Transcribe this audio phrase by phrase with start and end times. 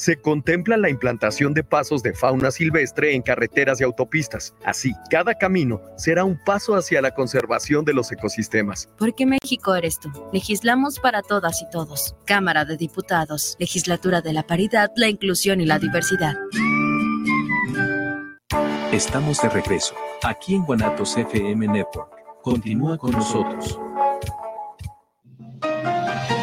[0.00, 4.54] se contempla la implantación de pasos de fauna silvestre en carreteras y autopistas.
[4.64, 8.88] Así, cada camino será un paso hacia la conservación de los ecosistemas.
[8.96, 10.10] Porque México eres tú.
[10.32, 12.16] Legislamos para todas y todos.
[12.24, 16.34] Cámara de Diputados, Legislatura de la Paridad, la Inclusión y la Diversidad.
[18.90, 22.10] Estamos de regreso, aquí en Guanatos FM Network.
[22.42, 23.78] Continúa con nosotros.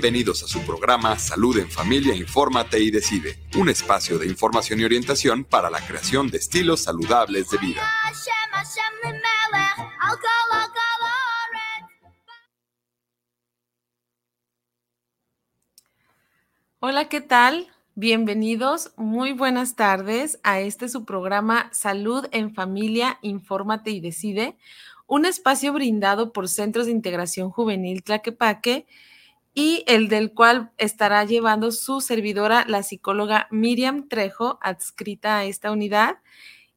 [0.00, 4.84] Bienvenidos a su programa Salud en Familia, Infórmate y Decide, un espacio de información y
[4.84, 7.82] orientación para la creación de estilos saludables de vida.
[16.78, 17.68] Hola, ¿qué tal?
[17.94, 24.56] Bienvenidos, muy buenas tardes a este su programa Salud en Familia, Infórmate y Decide,
[25.06, 28.86] un espacio brindado por Centros de Integración Juvenil Tlaquepaque
[29.54, 35.72] y el del cual estará llevando su servidora, la psicóloga Miriam Trejo, adscrita a esta
[35.72, 36.18] unidad.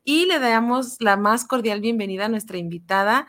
[0.04, 3.28] Y le damos la más cordial bienvenida a nuestra invitada,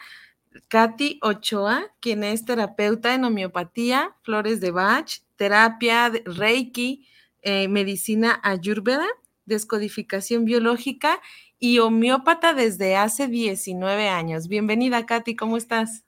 [0.69, 7.07] Katy Ochoa, quien es terapeuta en homeopatía, flores de Bach, terapia, Reiki,
[7.43, 9.07] eh, medicina ayurveda,
[9.47, 11.21] descodificación biológica
[11.59, 14.49] y homeópata desde hace 19 años.
[14.49, 16.05] Bienvenida, Katy, ¿cómo estás?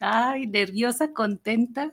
[0.00, 1.92] Ay, nerviosa, contenta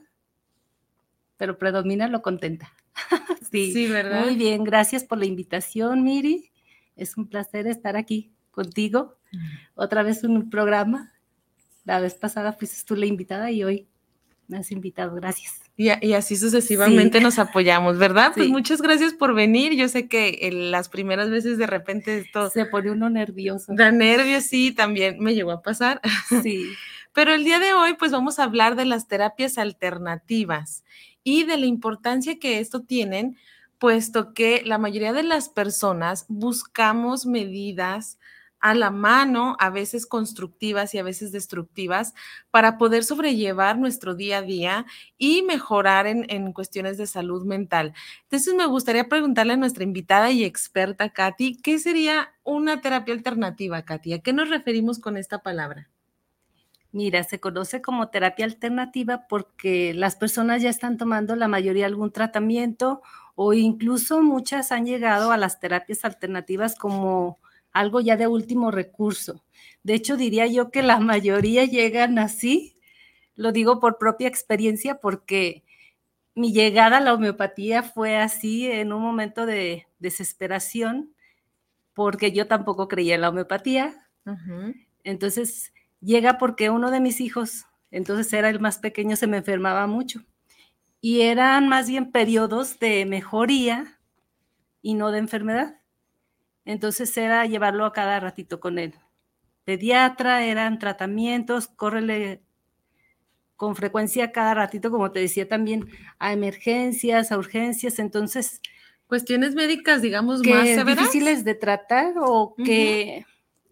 [1.36, 2.72] pero predomina lo contenta.
[3.50, 4.24] sí, sí, ¿verdad?
[4.24, 6.50] Muy bien, gracias por la invitación, Miri.
[6.96, 9.16] Es un placer estar aquí contigo.
[9.74, 11.12] Otra vez en un programa.
[11.84, 13.86] La vez pasada fuiste tú la invitada y hoy
[14.48, 15.14] me has invitado.
[15.14, 15.60] Gracias.
[15.76, 18.32] Y, así sucesivamente nos apoyamos, ¿verdad?
[18.34, 19.74] Pues muchas gracias por venir.
[19.74, 22.48] Yo sé que las primeras veces de repente esto...
[22.48, 23.74] Se pone uno nervioso.
[23.76, 26.00] Da nervios, sí, también me llegó a pasar.
[26.42, 26.72] Sí.
[27.12, 30.84] Pero el día de hoy, pues vamos a hablar de las terapias alternativas
[31.26, 33.36] y de la importancia que esto tienen,
[33.80, 38.16] puesto que la mayoría de las personas buscamos medidas
[38.60, 42.14] a la mano, a veces constructivas y a veces destructivas,
[42.52, 44.86] para poder sobrellevar nuestro día a día
[45.18, 47.92] y mejorar en, cuestiones de salud mental.
[48.22, 53.82] Entonces, me gustaría preguntarle a nuestra invitada y experta, Katy, ¿qué sería una terapia alternativa,
[53.82, 54.12] Katy?
[54.12, 55.90] ¿A qué nos referimos con esta palabra?
[56.92, 62.12] Mira, se conoce como terapia alternativa porque las personas ya están tomando la mayoría algún
[62.12, 63.02] tratamiento
[63.34, 67.38] o incluso muchas han llegado a las terapias alternativas como
[67.72, 69.44] algo ya de último recurso.
[69.82, 72.78] De hecho, diría yo que la mayoría llegan así.
[73.34, 75.64] Lo digo por propia experiencia porque
[76.34, 81.14] mi llegada a la homeopatía fue así en un momento de desesperación
[81.92, 84.08] porque yo tampoco creía en la homeopatía.
[85.04, 89.86] Entonces, llega porque uno de mis hijos, entonces era el más pequeño, se me enfermaba
[89.86, 90.24] mucho.
[91.00, 93.98] Y eran más bien periodos de mejoría
[94.82, 95.80] y no de enfermedad.
[96.64, 98.94] Entonces era llevarlo a cada ratito con él.
[99.64, 102.42] Pediatra, eran tratamientos, córrele
[103.56, 107.98] con frecuencia cada ratito, como te decía también, a emergencias, a urgencias.
[107.98, 108.60] Entonces,
[109.06, 110.98] cuestiones médicas, digamos, más severas.
[110.98, 113.24] difíciles de tratar o que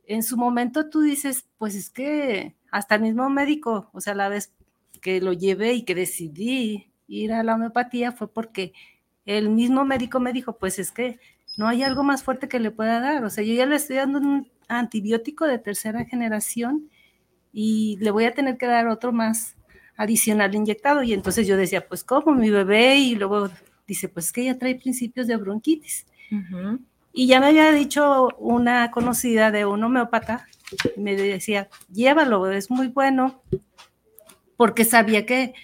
[0.06, 4.28] en su momento tú dices, pues es que hasta el mismo médico, o sea, la
[4.28, 4.52] vez
[5.00, 8.72] que lo llevé y que decidí ir a la homeopatía fue porque
[9.26, 11.18] el mismo médico me dijo, pues es que
[11.56, 13.24] no hay algo más fuerte que le pueda dar.
[13.24, 16.90] O sea, yo ya le estoy dando un antibiótico de tercera generación
[17.52, 19.56] y le voy a tener que dar otro más
[19.96, 21.02] adicional inyectado.
[21.02, 22.96] Y entonces yo decía, pues ¿cómo mi bebé?
[22.96, 23.50] Y luego
[23.86, 26.06] dice, pues que ya trae principios de bronquitis.
[27.16, 30.48] Y ya me había dicho una conocida de un homeópata,
[30.96, 33.40] me decía, llévalo, es muy bueno,
[34.56, 35.54] porque sabía que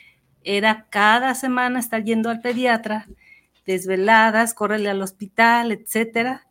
[0.45, 3.09] era cada semana estar yendo al pediatra,
[3.67, 6.47] desveladas, córrele al hospital, etcétera.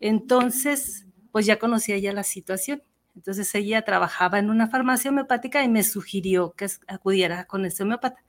[0.00, 2.82] Entonces, pues ya conocía ya la situación.
[3.16, 8.22] Entonces ella trabajaba en una farmacia homeopática y me sugirió que acudiera con ese homeópata.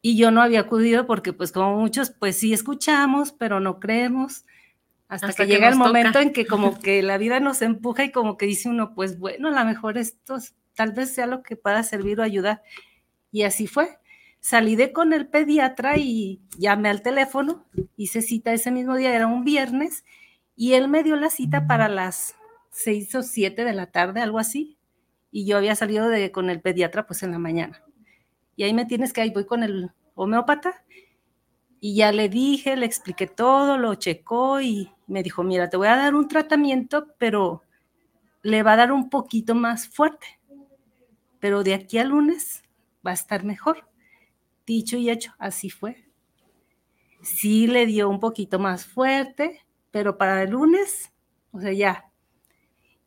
[0.00, 4.46] Y yo no había acudido porque pues como muchos, pues sí escuchamos, pero no creemos.
[5.08, 8.36] Hasta, que, llega el momento en que como que la vida nos empuja y como
[8.36, 10.38] que dice uno, pues bueno, a lo mejor esto
[10.74, 12.62] tal vez sea lo que pueda servir o ayudar.
[13.32, 13.98] Y así fue.
[14.40, 17.66] Salí de con el pediatra y llamé al teléfono,
[17.96, 20.04] hice cita ese mismo día, era un viernes,
[20.54, 22.36] y él me dio la cita para las
[22.70, 24.78] seis o siete de la tarde, algo así.
[25.30, 27.82] y yo había salido de, con el pediatra pues en la mañana.
[28.54, 30.84] Y ahí me tienes que ahí voy con el homeópata
[31.80, 35.88] y ya le dije, le expliqué todo, lo checó y me dijo, mira, te voy
[35.88, 37.62] a dar un tratamiento, pero
[38.42, 40.26] le va a dar un poquito más fuerte.
[41.38, 42.62] Pero de aquí al lunes
[43.06, 43.88] va a estar mejor.
[44.66, 46.04] Dicho y hecho, así fue.
[47.22, 51.12] Sí le dio un poquito más fuerte, pero para el lunes,
[51.52, 52.10] o sea, ya.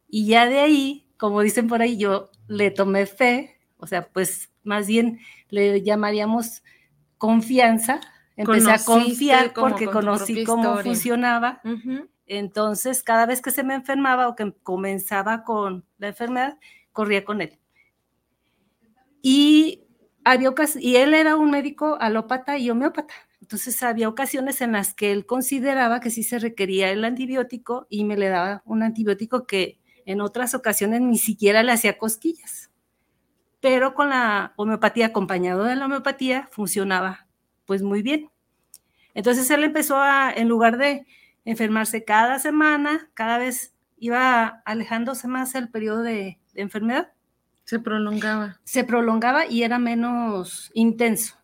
[0.07, 4.49] Y ya de ahí, como dicen por ahí, yo le tomé fe, o sea, pues
[4.63, 5.19] más bien
[5.49, 6.63] le llamaríamos
[7.17, 8.01] confianza
[8.41, 11.61] empecé a confiar porque conocí cómo funcionaba.
[12.25, 16.57] Entonces, cada vez que se me enfermaba o que comenzaba con la enfermedad,
[16.93, 17.59] corría con él.
[19.21, 19.83] Y,
[20.23, 23.13] había y él era un médico alópata y homeópata.
[23.41, 28.05] Entonces, había ocasiones en las que él consideraba que sí se requería el antibiótico y
[28.05, 32.71] me le daba un antibiótico que en otras ocasiones ni siquiera le hacía cosquillas.
[33.59, 37.27] Pero con la homeopatía, acompañado de la homeopatía, funcionaba
[37.71, 38.29] pues muy bien.
[39.13, 41.05] Entonces él empezó a, en lugar de
[41.45, 47.13] enfermarse cada semana, cada vez iba alejándose más el periodo de, enfermedad.
[47.63, 48.59] Se prolongaba.
[48.65, 51.37] Se prolongaba y era menos intenso.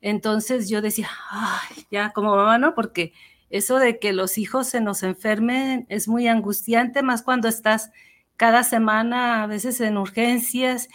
[0.00, 2.74] Entonces yo decía, ay, ya como mamá, ¿no?
[2.74, 3.12] Porque
[3.50, 7.92] eso de que los hijos se nos enfermen es muy angustiante, más cuando estás
[8.36, 10.88] cada semana, a veces en urgencias,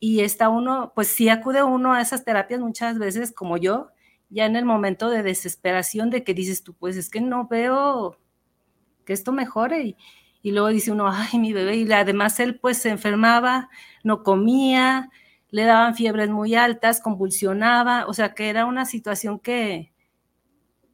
[0.00, 3.90] y está uno, pues sí acude uno a esas terapias muchas veces, como yo,
[4.28, 8.18] ya en el momento de desesperación de que dices tú, pues es que no veo
[9.04, 9.96] que esto mejore y,
[10.42, 13.68] y luego dice uno, ay, mi bebé, y además él pues se enfermaba,
[14.04, 15.10] no comía,
[15.50, 19.92] le daban fiebres muy altas, convulsionaba, o sea que era una situación que,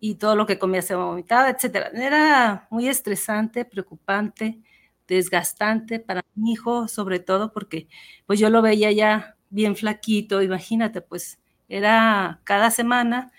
[0.01, 1.91] y todo lo que comía se vomitaba, etcétera.
[1.95, 4.61] Era muy estresante, preocupante,
[5.09, 7.89] desgastante para mi hijo, sobre todo porque
[8.27, 11.39] pues yo lo veía ya bien flaquito, imagínate, pues
[11.69, 13.33] era cada semana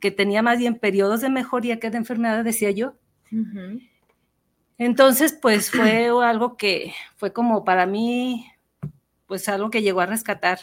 [0.00, 2.94] que tenía más bien periodos de mejoría que de enfermedad, decía yo.
[4.78, 8.46] Entonces, pues fue algo que fue como para mí,
[9.26, 10.60] pues algo que llegó a rescatar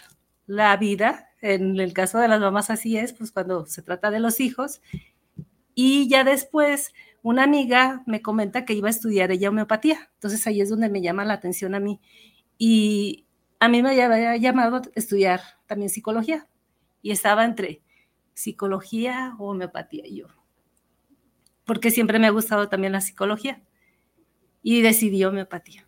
[0.47, 1.29] la vida.
[1.41, 4.81] En el caso de las mamás así es, pues cuando se trata de los hijos.
[5.73, 6.93] Y ya después,
[7.25, 10.11] una amiga me comenta que iba a estudiar ella homeopatía.
[10.13, 11.99] Entonces ahí es donde me llama la atención a mí.
[12.59, 13.25] Y
[13.59, 16.47] a mí me había llamado a estudiar también psicología
[17.01, 17.81] y estaba entre
[18.35, 20.27] psicología o homeopatía yo,
[21.65, 23.63] porque siempre me ha gustado también la psicología
[24.61, 25.87] y decidí homeopatía.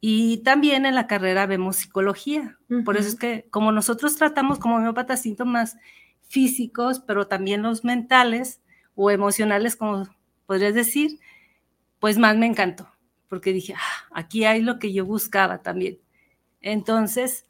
[0.00, 4.76] Y también en la carrera vemos psicología, por eso es que como nosotros tratamos como
[4.76, 5.76] homeópatas síntomas
[6.22, 8.62] físicos, pero también los mentales
[8.94, 10.06] o emocionales, como
[10.50, 11.20] podrías decir,
[12.00, 12.90] pues más me encantó,
[13.28, 16.00] porque dije, ah, aquí hay lo que yo buscaba también.
[16.60, 17.46] Entonces,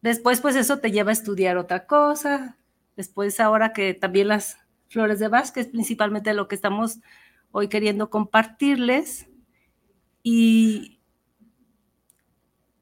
[0.00, 2.56] Después, pues eso te lleva a estudiar otra cosa.
[2.96, 4.58] Después, ahora que también las
[4.88, 7.00] flores de Bach, que es principalmente lo que estamos
[7.50, 9.28] hoy queriendo compartirles.
[10.22, 11.00] Y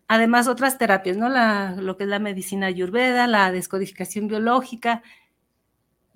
[0.09, 1.29] además otras terapias, ¿no?
[1.29, 5.03] La, lo que es la medicina ayurveda, la descodificación biológica.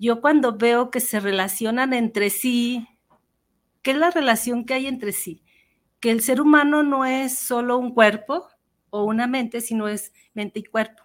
[0.01, 2.87] Yo cuando veo que se relacionan entre sí,
[3.83, 5.43] ¿qué es la relación que hay entre sí?
[5.99, 8.47] Que el ser humano no es solo un cuerpo
[8.89, 11.03] o una mente, sino es mente y cuerpo.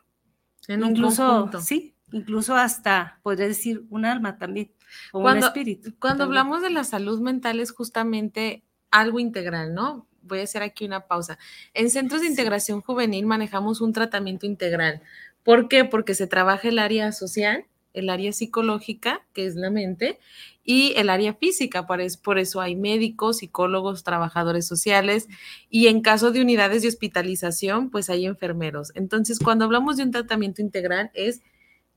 [0.67, 4.73] En incluso, sí, incluso hasta, podría decir, un alma también,
[5.13, 5.93] o un espíritu.
[5.99, 10.09] Cuando hablamos de la salud mental es justamente algo integral, ¿no?
[10.23, 11.39] Voy a hacer aquí una pausa.
[11.75, 15.03] En centros de integración juvenil manejamos un tratamiento integral.
[15.43, 15.85] ¿Por qué?
[15.85, 20.19] Porque se trabaja el área social, el área psicológica, que es la mente,
[20.63, 21.87] y el área física.
[21.87, 25.29] Por eso, por eso hay médicos, psicólogos, trabajadores sociales
[25.71, 28.93] y en caso de unidades de hospitalización, pues hay enfermeros.
[28.95, 31.43] Entonces, cuando hablamos de un tratamiento integral es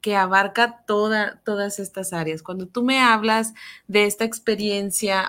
[0.02, 2.42] que abarca toda, todas estas áreas.
[2.42, 3.54] Cuando tú me hablas
[3.88, 5.28] de esta experiencia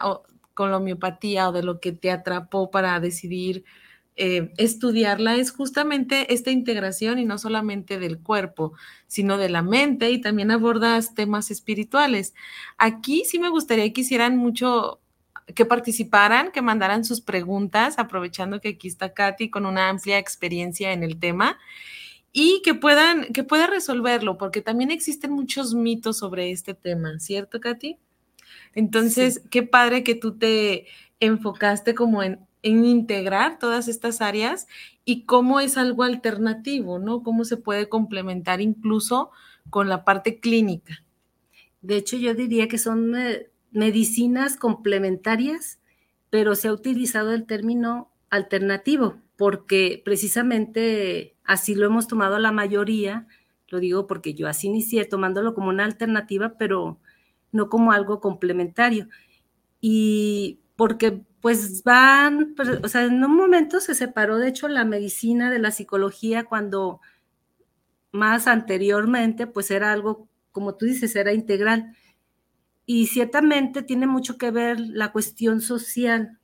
[0.54, 3.64] con la homeopatía o de lo que te atrapó para decidir
[4.16, 8.74] eh, estudiarla es justamente esta integración y no solamente del cuerpo,
[9.06, 12.34] sino de la mente y también abordas temas espirituales.
[12.76, 15.00] Aquí sí me gustaría que hicieran mucho,
[15.54, 20.92] que participaran, que mandaran sus preguntas, aprovechando que aquí está Katy con una amplia experiencia
[20.92, 21.58] en el tema
[22.32, 27.60] y que puedan, que pueda resolverlo, porque también existen muchos mitos sobre este tema, ¿cierto,
[27.60, 27.98] Katy?
[28.74, 30.86] Entonces, qué padre que tú te
[31.20, 34.66] enfocaste como en en integrar todas estas áreas
[35.04, 37.22] y cómo es algo alternativo, ¿no?
[37.22, 39.30] Cómo se puede complementar incluso
[39.70, 41.02] con la parte clínica.
[41.82, 45.80] De hecho, yo diría que son eh, medicinas complementarias,
[46.28, 53.26] pero se ha utilizado el término alternativo, porque precisamente así lo hemos tomado la mayoría,
[53.68, 56.98] lo digo porque yo así inicié tomándolo como una alternativa, pero
[57.52, 59.08] no como algo complementario.
[59.80, 64.86] Y porque pues van, pues, o sea, en un momento se separó de hecho la
[64.86, 67.02] medicina de la psicología cuando
[68.12, 71.94] más anteriormente pues era algo, como tú dices, era integral.
[72.86, 76.38] Y ciertamente tiene mucho que ver la cuestión social,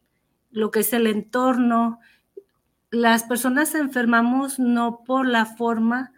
[0.50, 1.98] lo que es el entorno.
[2.90, 6.12] Las personas enfermamos no por la forma,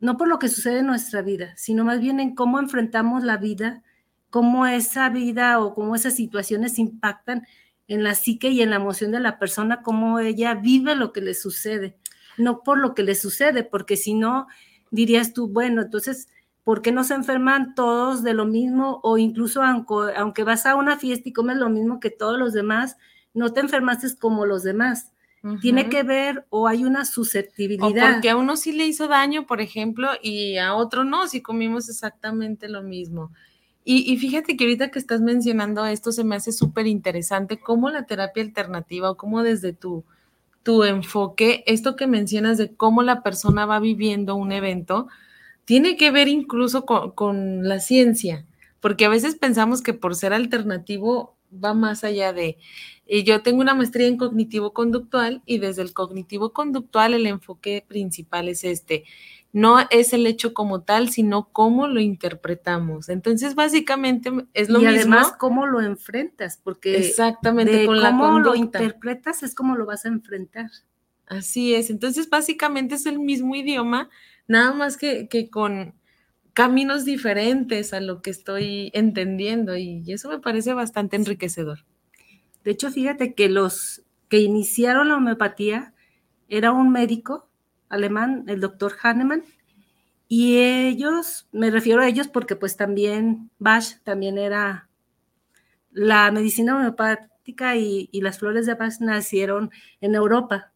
[0.00, 3.36] no por lo que sucede en nuestra vida, sino más bien en cómo enfrentamos la
[3.36, 3.84] vida,
[4.32, 7.46] cómo esa vida o cómo esas situaciones impactan
[7.86, 11.20] en la psique y en la emoción de la persona, cómo ella vive lo que
[11.20, 11.98] le sucede,
[12.38, 14.46] no por lo que le sucede, porque si no,
[14.90, 16.28] dirías tú, bueno, entonces,
[16.64, 19.00] ¿por qué no se enferman todos de lo mismo?
[19.02, 22.54] O incluso aunque, aunque vas a una fiesta y comes lo mismo que todos los
[22.54, 22.96] demás,
[23.34, 25.12] no te enfermaste como los demás.
[25.60, 28.12] Tiene que ver o hay una susceptibilidad.
[28.12, 31.42] O porque a uno sí le hizo daño, por ejemplo, y a otro no, si
[31.42, 33.32] comimos exactamente lo mismo.
[33.84, 38.06] Y, fíjate que ahorita que estás mencionando esto, se me hace súper interesante cómo la
[38.06, 40.04] terapia alternativa o cómo desde tu,
[40.62, 45.08] tu enfoque, esto que mencionas de cómo la persona va viviendo un evento,
[45.64, 48.46] tiene que ver incluso con, con la ciencia,
[48.80, 52.58] porque a veces pensamos que por ser alternativo va más allá de,
[53.06, 57.84] y yo tengo una maestría en cognitivo conductual y desde el cognitivo conductual el enfoque
[57.86, 59.04] principal es este,
[59.52, 63.10] no es el hecho como tal, sino cómo lo interpretamos.
[63.10, 64.92] Entonces, básicamente es lo mismo.
[64.92, 70.06] Y además, cómo lo enfrentas, porque exactamente con cómo lo interpretas es cómo lo vas
[70.06, 70.70] a enfrentar.
[71.26, 71.90] Así es.
[71.90, 74.08] Entonces, básicamente es el mismo idioma,
[74.48, 75.94] nada más que, que con
[76.54, 81.84] caminos diferentes a lo que estoy entendiendo y eso me parece bastante enriquecedor.
[82.64, 85.94] De hecho, fíjate que los que iniciaron la homeopatía
[86.48, 87.48] era un médico
[87.92, 89.44] alemán, el doctor Hahnemann,
[90.28, 94.88] y ellos, me refiero a ellos porque pues también Bach también era
[95.90, 99.70] la medicina homeopática y, y, las flores de Bach nacieron
[100.00, 100.72] en Europa.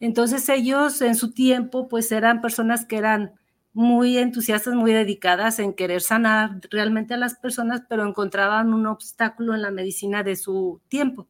[0.00, 3.32] Entonces ellos en su tiempo pues eran personas que eran
[3.72, 9.54] muy entusiastas, muy dedicadas en querer sanar realmente a las personas, pero encontraban un obstáculo
[9.54, 11.26] en la medicina de su tiempo.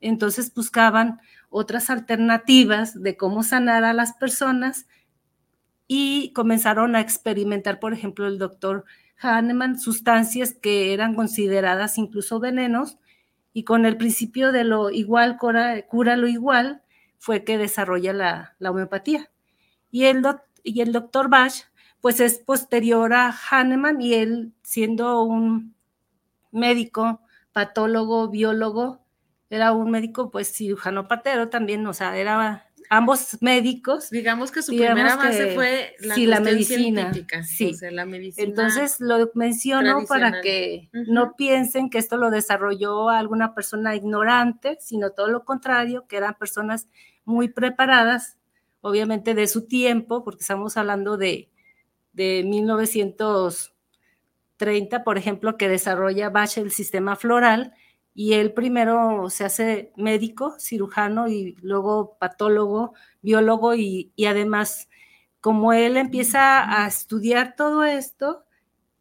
[0.00, 1.20] Entonces buscaban
[1.52, 4.86] otras alternativas de cómo sanar a las personas
[5.86, 8.84] y comenzaron a experimentar, por ejemplo, el doctor
[9.18, 12.98] Hahnemann, sustancias que eran consideradas incluso venenos
[13.52, 16.82] y con el principio de lo igual cura, lo igual
[17.18, 19.30] fue que desarrolla la, homeopatía.
[19.90, 20.22] Y el,
[20.62, 21.52] y el doctor Bach,
[22.00, 25.74] pues es posterior a Hahnemann y él siendo un
[26.50, 27.20] médico,
[27.52, 29.01] patólogo, biólogo,
[29.52, 34.08] era un médico, pues cirujano partero también, o sea, era ambos médicos.
[34.08, 37.12] Digamos que su primera base fue la, sí, la medicina.
[37.44, 38.48] Sí, la medicina.
[38.48, 45.10] Entonces lo menciono para que no piensen que esto lo desarrolló alguna persona ignorante, sino
[45.10, 46.88] todo lo contrario, que eran personas
[47.26, 48.38] muy preparadas,
[48.80, 51.50] obviamente de su tiempo, porque estamos hablando de,
[52.14, 57.74] de 1930, por ejemplo, que desarrolla Bach el sistema floral
[58.14, 64.88] y él primero se hace médico, cirujano y luego patólogo, biólogo y, además,
[65.40, 68.44] como él empieza a estudiar todo esto,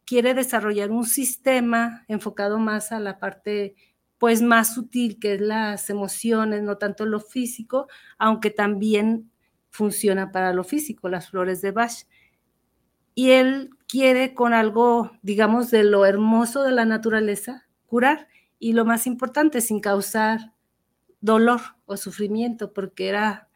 [0.05, 3.75] quiere desarrollar un sistema enfocado más a la parte
[4.17, 7.87] pues más sutil, que es las emociones, no tanto lo físico,
[8.19, 9.31] aunque también
[9.71, 12.05] funciona para lo físico, las flores de Bach.
[13.15, 18.27] Y él quiere con algo, digamos, de lo hermoso de la naturaleza, curar
[18.61, 20.53] y lo más importante, sin causar
[21.19, 23.49] dolor o sufrimiento, porque era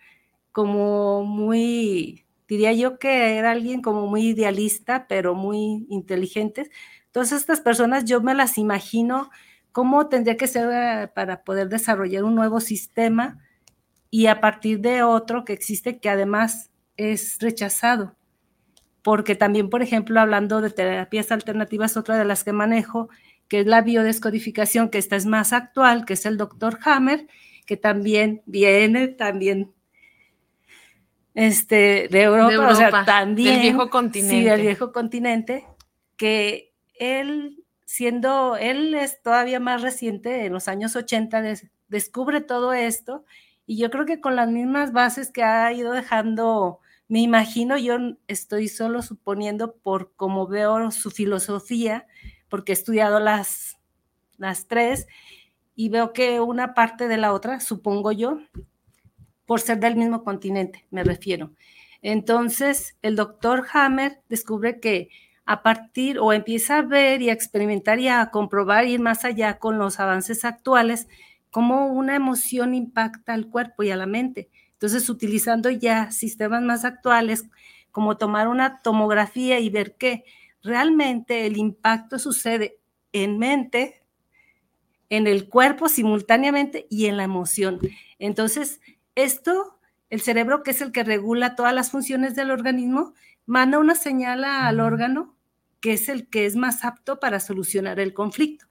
[0.51, 6.71] como muy, diría yo que era alguien como muy idealista, pero muy inteligente.
[7.05, 9.29] Entonces estas personas yo me las imagino
[9.71, 13.43] cómo tendría que ser eh, para poder desarrollar un nuevo sistema
[14.09, 18.15] y a partir de otro que existe que además es rechazado.
[19.03, 23.07] Porque también, por ejemplo, hablando de terapias alternativas, otra de las que manejo
[23.47, 27.27] que es la biodescodificación, que esta es más actual, que es el doctor Hammer,
[27.65, 29.71] que también viene también
[31.35, 33.55] este, de, Europa, o sea, también.
[33.55, 34.35] Del viejo continente.
[34.35, 35.65] Sí, del viejo continente,
[36.15, 41.43] que él, siendo, él es todavía más reciente, en los años 80,
[41.89, 43.25] descubre todo esto,
[43.67, 47.97] y yo creo que con las mismas bases que ha ido dejando, me imagino, yo
[48.27, 52.07] estoy solo suponiendo por cómo veo su filosofía,
[52.55, 53.77] porque he estudiado las,
[54.38, 55.07] las tres
[55.75, 58.39] y veo que una parte de la otra, supongo yo,
[59.45, 61.51] por ser del mismo continente, me refiero.
[62.01, 65.09] Entonces, el doctor Hammer descubre que
[65.45, 69.59] a partir o empieza a ver y a experimentar y a comprobar, ir más allá
[69.59, 71.09] con los avances actuales,
[71.51, 74.50] cómo una emoción impacta al cuerpo y a la mente.
[74.71, 77.50] Entonces, utilizando ya sistemas más actuales,
[77.91, 80.24] como tomar una tomografía y ver que
[80.65, 82.79] realmente el impacto sucede
[83.13, 84.03] en mente,
[85.10, 87.79] en el cuerpo simultáneamente y en la emoción.
[88.17, 88.81] Entonces,
[89.13, 89.79] esto,
[90.10, 93.13] el cerebro, que es el que regula todas las funciones del organismo,
[93.45, 95.36] manda una señal al órgano
[95.79, 98.65] que es el que es más apto para solucionar el conflicto.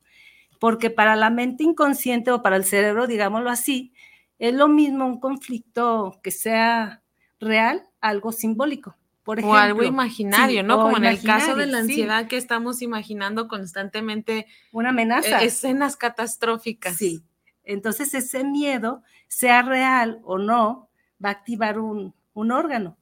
[0.58, 3.92] Porque para la mente inconsciente o para el cerebro, digámoslo así,
[4.40, 7.02] es lo mismo un conflicto que sea
[7.38, 8.96] real, algo simbólico.
[9.24, 10.76] Por ejemplo, o algo imaginario, ¿no?
[10.76, 14.46] Como en el caso de la ansiedad que estamos imaginando constantemente.
[14.70, 15.42] Una amenaza.
[15.42, 16.96] E-, escenas catastróficas.
[16.96, 17.24] Sí.
[17.64, 20.90] Entonces ese miedo, sea real o no,
[21.24, 22.98] va a activar un, un órgano,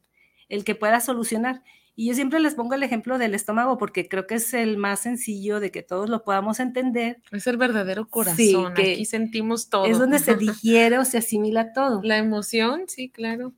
[0.49, 1.63] el que pueda solucionar.
[1.95, 5.01] Y yo siempre les pongo el ejemplo del estómago porque creo que es el más
[5.01, 7.21] sencillo de que todos lo podamos entender.
[7.33, 9.85] Es el verdadero corazón, que aquí sentimos todo.
[9.85, 12.01] Es donde se digiere o se asimila todo.
[12.03, 13.53] La emoción, sí, claro.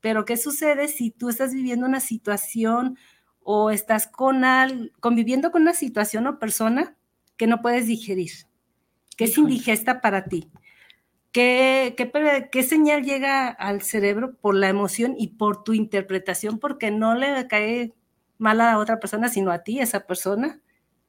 [0.00, 2.98] Pero ¿qué sucede si tú estás viviendo una situación
[3.40, 6.96] o estás con al, conviviendo con una situación o persona
[7.36, 8.30] que no puedes digerir,
[9.16, 10.50] que es indigesta para ti?
[11.32, 11.94] ¿Qué,
[12.50, 16.58] qué, señal llega al cerebro por la emoción y por tu interpretación?
[16.58, 17.94] Porque no le cae
[18.38, 20.60] mal a otra persona, sino a ti, esa persona.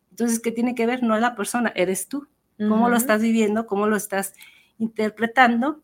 [0.10, 1.04] Entonces, ¿qué tiene que ver?
[1.04, 2.28] No es la persona, eres tú.
[2.58, 3.66] ¿Cómo lo estás viviendo?
[3.66, 4.34] ¿Cómo lo estás
[4.80, 5.82] interpretando?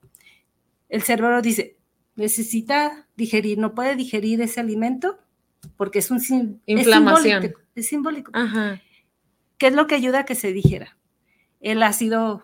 [0.89, 1.74] El cerebro dice,
[2.15, 5.19] necesita digerir, no puede digerir ese alimento
[5.77, 7.53] porque es un inflamación.
[7.75, 8.31] Es simbólico.
[9.57, 10.97] ¿Qué es lo que ayuda a que se digiera?
[11.59, 12.43] El ácido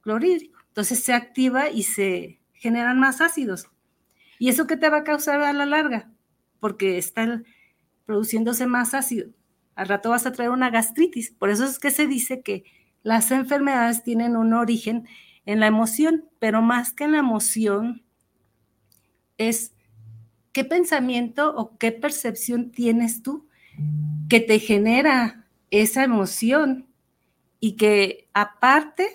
[0.00, 0.58] clorhídrico.
[0.68, 3.68] Entonces se activa y se generan más ácidos.
[4.38, 6.10] ¿Y eso qué te va a causar a la larga?
[6.60, 7.42] Porque está
[8.04, 9.30] produciéndose más ácido.
[9.74, 11.30] Al rato vas a traer una gastritis.
[11.30, 12.64] Por eso es que se dice que
[13.02, 15.06] las enfermedades tienen un origen
[15.46, 18.02] en la emoción, pero más que en la emoción
[19.38, 19.72] es
[20.52, 23.48] qué pensamiento o qué percepción tienes tú
[24.28, 26.86] que te genera esa emoción
[27.60, 29.08] y que aparte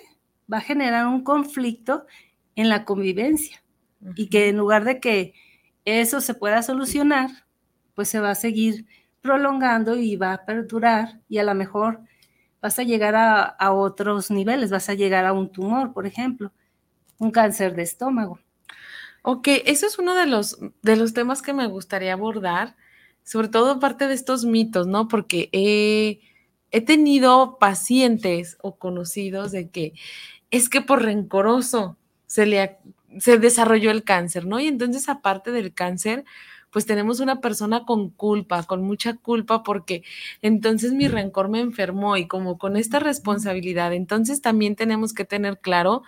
[0.52, 2.06] va a generar un conflicto
[2.56, 3.62] en la convivencia
[4.16, 5.34] y que en lugar de que
[5.84, 7.30] eso se pueda solucionar,
[7.94, 8.86] pues se va a seguir
[9.20, 12.00] prolongando y va a perdurar y a lo mejor
[12.60, 16.52] vas a llegar a, otros niveles, vas a llegar a un tumor, por ejemplo,
[17.18, 18.38] un cáncer de estómago.
[19.26, 22.76] Ok, eso es uno de los, de los temas que me gustaría abordar,
[23.22, 25.08] sobre todo parte de estos mitos, ¿no?
[25.08, 26.20] Porque he,
[26.70, 29.94] he tenido pacientes o conocidos de que
[30.50, 32.78] es que por rencoroso se le
[33.18, 34.60] se desarrolló el cáncer, ¿no?
[34.60, 36.24] Y entonces aparte del cáncer,
[36.70, 40.02] pues tenemos una persona con culpa, con mucha culpa, porque
[40.42, 45.60] entonces mi rencor me enfermó y como con esta responsabilidad, entonces también tenemos que tener
[45.60, 46.02] claro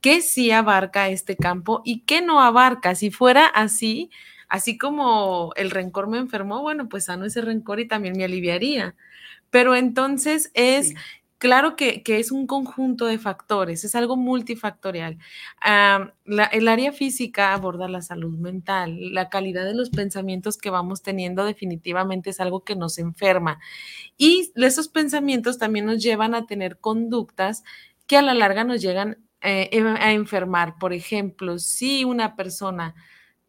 [0.00, 2.94] qué sí abarca este campo y qué no abarca.
[2.94, 4.10] Si fuera así,
[4.48, 8.94] así como el rencor me enfermó, bueno, pues sano ese rencor y también me aliviaría.
[9.50, 10.94] Pero entonces es
[11.38, 15.18] Claro que, es un conjunto de factores, es algo multifactorial.
[16.24, 21.44] el área física aborda la salud mental, la calidad de los pensamientos que vamos teniendo
[21.44, 23.60] definitivamente es algo que nos enferma.
[24.16, 27.62] Y esos pensamientos también nos llevan a tener conductas
[28.08, 30.78] que a la larga nos llegan eh, a enfermar.
[30.78, 32.94] Por ejemplo, si una persona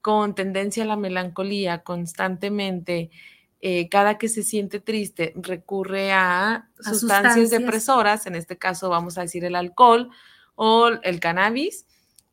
[0.02, 3.12] con tendencia a la melancolía constantemente
[3.62, 9.22] eh, cada que se siente triste recurre a, sustancias, depresoras, en este caso vamos a
[9.22, 10.10] decir el alcohol
[10.56, 11.86] o el cannabis,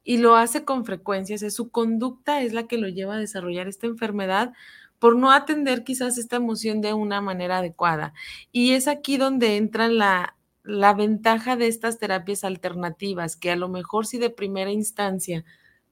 [0.04, 3.66] y lo hace con frecuencias, es su conducta es la que lo lleva a desarrollar
[3.66, 4.52] esta enfermedad
[5.00, 8.14] por no atender quizás esta emoción de una manera adecuada.
[8.52, 10.35] Y es aquí donde entra la,
[10.66, 15.44] la ventaja de estas terapias alternativas, que a lo mejor si de primera instancia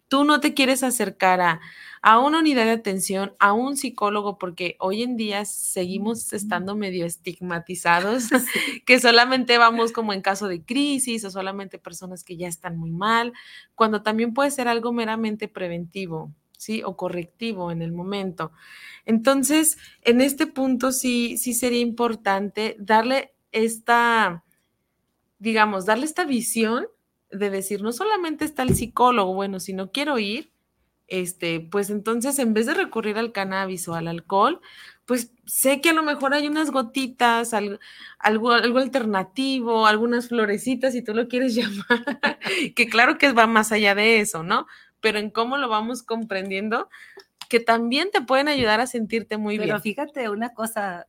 [0.08, 1.60] tú no te quieres acercar a,
[2.02, 7.06] a una unidad de atención, a un psicólogo, porque hoy en día seguimos estando medio
[7.06, 8.28] estigmatizados,
[8.86, 12.92] que solamente vamos como en caso de crisis o solamente personas que ya están muy
[12.92, 13.32] mal,
[13.74, 16.82] cuando también puede ser algo meramente preventivo, ¿sí?
[16.84, 18.52] O correctivo en el momento.
[19.06, 24.44] Entonces, en este punto sí, sí sería importante darle esta,
[25.44, 26.88] digamos, darle esta visión
[27.30, 30.50] de decir, no solamente está el psicólogo, bueno, si no quiero ir,
[31.06, 34.60] este, pues entonces en vez de recurrir al cannabis o al alcohol,
[35.04, 37.78] pues sé que a lo mejor hay unas gotitas, algo,
[38.18, 42.38] algo, alternativo, algunas florecitas, si tú lo quieres llamar,
[42.74, 44.66] que claro que va más allá de eso, ¿no?
[45.04, 46.88] pero en cómo lo vamos comprendiendo,
[47.50, 49.68] que también te pueden ayudar a sentirte muy bien.
[49.68, 51.06] Pero fíjate una cosa,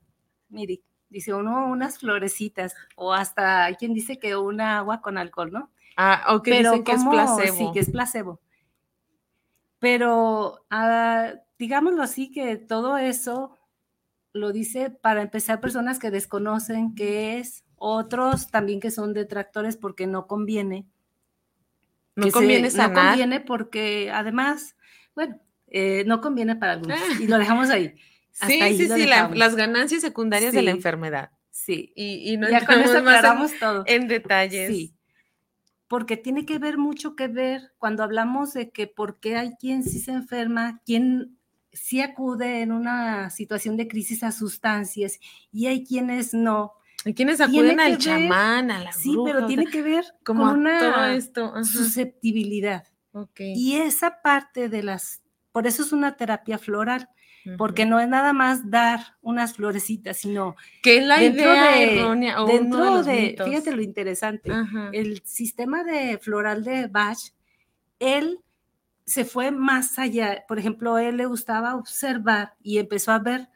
[0.49, 5.51] Miri, dice uno unas florecitas o hasta hay quien dice que una agua con alcohol,
[5.51, 5.71] ¿no?
[5.97, 7.57] Ah, o que Pero dicen que es placebo.
[7.57, 8.41] Sí, que es placebo.
[9.79, 13.57] Pero ah, digámoslo así, que todo eso
[14.33, 20.07] lo dice para empezar personas que desconocen qué es, otros también que son detractores porque
[20.07, 20.85] no conviene.
[22.15, 24.75] no que se- conviene No conviene porque además,
[25.13, 26.99] bueno, eh, no conviene para algunos.
[26.99, 27.13] Ah.
[27.19, 27.95] Y lo dejamos ahí.
[28.39, 30.77] Hasta sí, ahí sí, sí, la- las ganancias secundarias de la Sí.
[30.77, 31.31] enfermedad.
[31.51, 31.93] Sí.
[31.95, 33.83] Y, y no ya con eso más en- aclaramos todo.
[33.87, 34.67] en, detalles.
[34.69, 34.93] Sí.
[35.87, 39.83] Porque tiene que ver mucho que ver cuando hablamos de que por qué hay quien
[39.83, 41.37] sí se enferma, quien
[41.71, 45.19] sí acude en una situación de crisis a sustancias
[45.51, 46.73] y hay quienes no.
[47.05, 50.45] Hay quienes acuden al ver- chamán, a la Sí, bruja, pero tiene que ver como
[50.49, 51.45] con a todo una esto.
[51.53, 52.83] ajá, susceptibilidad.
[53.11, 55.21] ok, Y esa parte de las,
[55.51, 57.07] por eso es una terapia floral,
[57.57, 62.43] porque no es nada más dar unas florecitas, sino que la dentro idea de, errónea
[62.43, 63.47] o dentro de, mitos.
[63.47, 64.89] fíjate lo interesante, Ajá.
[64.93, 67.19] el sistema de floral de Bach,
[67.99, 68.39] él
[69.05, 70.45] se fue más allá.
[70.47, 73.49] Por ejemplo, él le gustaba observar y empezó a ver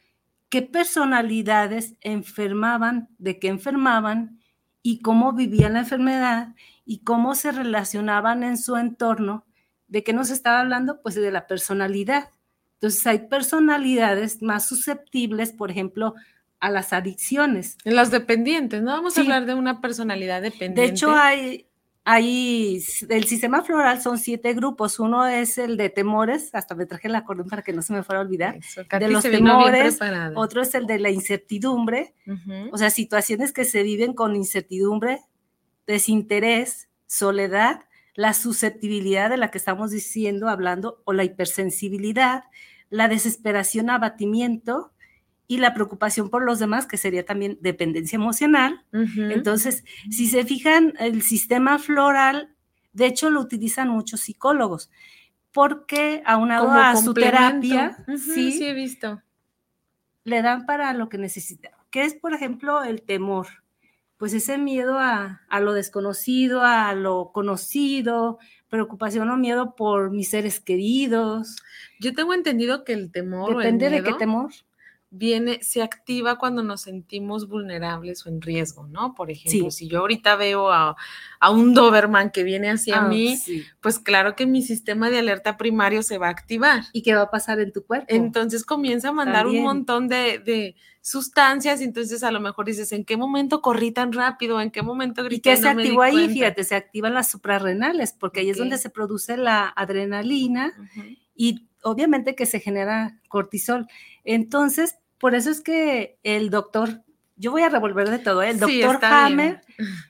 [0.49, 4.39] qué personalidades enfermaban, de qué enfermaban
[4.82, 9.45] y cómo vivían la enfermedad y cómo se relacionaban en su entorno.
[9.88, 11.02] ¿De qué nos estaba hablando?
[11.02, 12.30] Pues de la personalidad.
[12.81, 16.15] Entonces hay personalidades más susceptibles, por ejemplo,
[16.61, 17.77] a las adicciones.
[17.83, 18.91] Los dependientes, ¿no?
[18.91, 19.21] Vamos a Sí.
[19.21, 20.81] hablar de una personalidad dependiente.
[20.81, 21.67] De hecho, hay,
[22.05, 24.97] hay, el sistema floral son siete grupos.
[24.99, 28.01] Uno es el de temores, hasta me traje el acordeón para que no se me
[28.03, 28.55] fuera a olvidar.
[28.57, 29.99] Eso, de los temores.
[30.35, 32.69] Otro es el de la incertidumbre, Ujú.
[32.71, 35.19] o sea, situaciones que se viven con incertidumbre,
[35.85, 37.81] desinterés, soledad,
[38.15, 42.43] la susceptibilidad de la que estamos diciendo, hablando, o la hipersensibilidad,
[42.89, 44.91] la desesperación, abatimiento
[45.47, 48.86] y la preocupación por los demás, que sería también dependencia emocional.
[48.91, 52.56] Entonces, si se fijan, el sistema floral,
[52.93, 54.89] de hecho, lo utilizan muchos psicólogos,
[55.52, 59.21] porque aunado a su terapia, Ujú, sí, sí he visto.
[60.23, 61.71] le dan para lo que necesita.
[61.89, 63.47] ¿Qué es, por ejemplo, el temor?
[64.17, 68.38] Pues ese miedo a, a lo desconocido, a lo conocido,
[68.69, 71.58] preocupación o miedo por mis seres queridos.
[71.99, 74.51] Yo tengo entendido que el temor Depende o el de qué temor.
[75.12, 79.15] Viene, se activa cuando nos sentimos vulnerables o en riesgo, ¿no?
[79.15, 79.86] Por ejemplo, Sí.
[79.86, 80.95] si yo ahorita veo a,
[81.39, 83.63] a un Doberman que viene hacia Ah, mí, sí.
[83.82, 86.84] pues claro que mi sistema de alerta primario se va a activar.
[86.93, 88.06] ¿Y qué va a pasar en tu cuerpo?
[88.10, 89.63] Entonces comienza a mandar También.
[89.63, 93.91] un montón de, de sustancias y entonces a lo mejor dices, ¿en qué momento corrí
[93.91, 94.62] tan rápido?
[94.62, 95.50] ¿En qué momento ¿Y grité?
[95.50, 96.13] qué y se no activó ahí?
[96.13, 100.72] cuenta?" Fíjate, se activan las suprarrenales, porque ahí es donde se produce la adrenalina.
[101.39, 103.88] Y obviamente que se genera cortisol.
[104.25, 107.02] Entonces, por eso es que el doctor,
[107.38, 108.49] yo voy a revolver de todo, ¿eh?
[108.49, 109.13] el Sí, doctor bien.
[109.13, 109.62] Hammer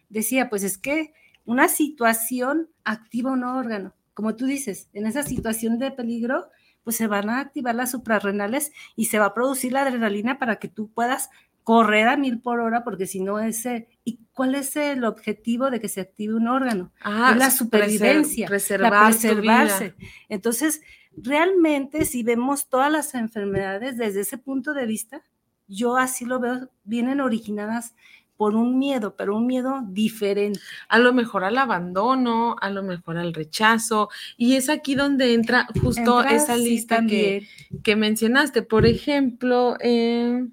[0.10, 1.13] decía, pues es que
[1.46, 3.94] una situación activa un órgano.
[4.15, 6.50] Como tú dices, en esa situación de peligro,
[6.84, 10.56] pues se van a activar las suprarrenales y se va a producir la adrenalina para
[10.56, 11.30] que tú puedas
[11.63, 13.88] correr a mil por hora, porque si no ese...
[14.04, 16.92] ¿Y cuál es el objetivo de que se active un órgano?
[17.02, 19.94] Ah, es la supervivencia, preservar la preservarse.
[20.30, 20.82] Entonces,
[21.23, 25.23] realmente si vemos todas las enfermedades desde ese punto de vista,
[25.67, 27.93] yo así lo veo, vienen originadas
[28.39, 30.62] por un miedo, pero un miedo diferente.
[30.88, 35.67] a lo mejor al abandono, a lo mejor al rechazo, y es aquí donde entra
[35.82, 37.45] justo Entra, esa sí, lista que,
[37.84, 40.47] que mencionaste, por ejemplo, eh,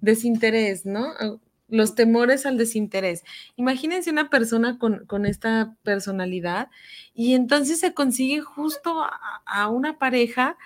[0.00, 1.12] desinterés, ¿no?
[1.70, 3.22] Los temores al desinterés.
[3.56, 6.68] Imagínense una persona con, con esta personalidad
[7.14, 10.56] y entonces se consigue justo a, a una pareja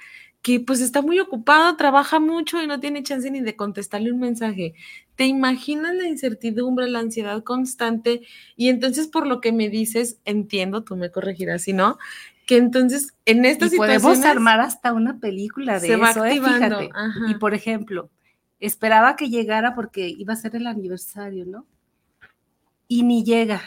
[0.45, 4.21] que pues está muy ocupado, trabaja mucho y no tiene chance ni de contestarle un
[4.21, 4.75] mensaje.
[5.17, 8.21] ¿Te imaginas la incertidumbre, la ansiedad constante?
[8.55, 11.97] Y entonces por lo que me dices, entiendo, tú me corregirás si no,
[12.47, 16.27] que entonces en estas Y podemos situaciones armar hasta una película de se va eso,
[16.27, 16.33] ¿eh?
[16.33, 16.79] activando.
[16.79, 16.91] fíjate.
[16.95, 17.21] ajá.
[17.31, 18.11] Y por ejemplo,
[18.67, 21.67] esperaba que llegara porque iba a ser el aniversario, ¿no?
[22.89, 23.61] Y ni llega.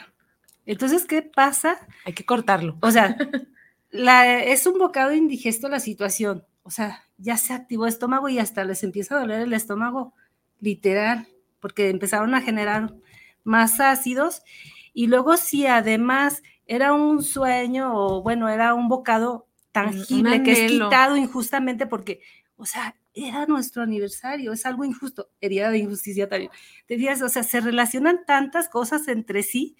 [0.66, 1.78] Entonces, ¿qué pasa?
[2.06, 2.78] Hay que cortarlo.
[2.82, 3.16] O sea,
[3.92, 6.44] la- es un bocado indigesto la situación.
[6.64, 10.14] O sea, ya se activó el estómago y hasta les empieza a doler el estómago,
[10.60, 11.28] literal,
[11.60, 12.94] porque empezaron a generar
[13.44, 14.42] más ácidos.
[14.94, 20.72] Y luego, si además era un sueño o, bueno, era un bocado tangible que es
[20.90, 22.22] quitado injustamente porque,
[22.58, 26.52] o sea, era nuestro aniversario, es algo injusto, herida de injusticia también.
[26.86, 29.76] Te o sea, se relacionan tantas cosas entre sí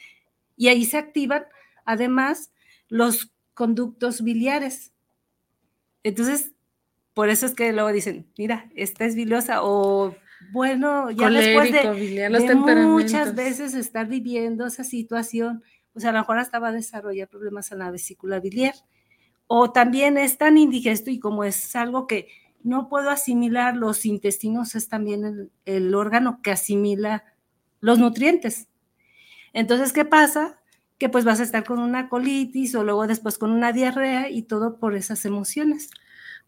[0.56, 1.46] y ahí se activan
[1.86, 2.52] además
[2.88, 4.92] los conductos biliares.
[6.04, 6.54] Entonces,
[7.14, 10.16] por eso es que luego dicen, mira, esta es biliosa o
[10.52, 16.60] bueno, ya después de, muchas veces estar viviendo esa situación, pues a lo mejor hasta
[16.60, 18.76] va a desarrollar problemas en la vesícula biliar.
[19.48, 22.28] O también es tan indigesto y como es algo que
[22.64, 27.24] no puedo asimilar, los intestinos es también el, el órgano que asimila
[27.80, 28.68] los nutrientes.
[29.54, 30.60] Entonces, ¿qué pasa?
[30.98, 34.44] Que pues vas a estar con una colitis o luego después con una diarrea y
[34.44, 35.90] todo por esas emociones.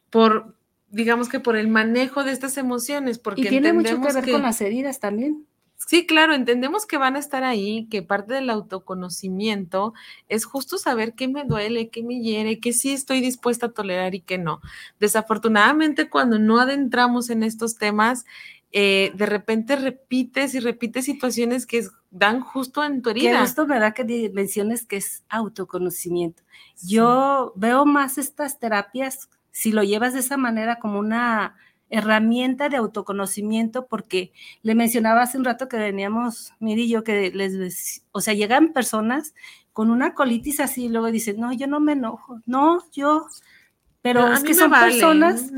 [0.09, 0.55] Por,
[0.89, 4.41] digamos que por el manejo de estas emociones, porque y tiene mucho que ver con
[4.41, 5.45] las heridas también.
[5.87, 9.93] Sí, claro, entendemos que van a estar ahí, que parte del autoconocimiento
[10.27, 14.13] es justo saber qué me duele, qué me hiere, qué sí estoy dispuesta a tolerar
[14.13, 14.61] y qué no.
[14.99, 18.25] Desafortunadamente, cuando no adentramos en estos temas,
[18.71, 23.31] eh, de repente repites y repites situaciones que dan justo en tu herida.
[23.31, 26.43] Qué gusto me que menciones que es autoconocimiento.
[26.83, 31.55] Yo veo más estas terapias si lo llevas de esa manera como una
[31.89, 38.03] herramienta de autoconocimiento, porque le mencionaba hace un rato que veníamos, mire yo, que les,
[38.11, 39.33] o sea, llegan personas
[39.73, 43.27] con una colitis así y luego dicen, no, yo no me enojo, no, yo,
[44.01, 45.51] pero es que son personas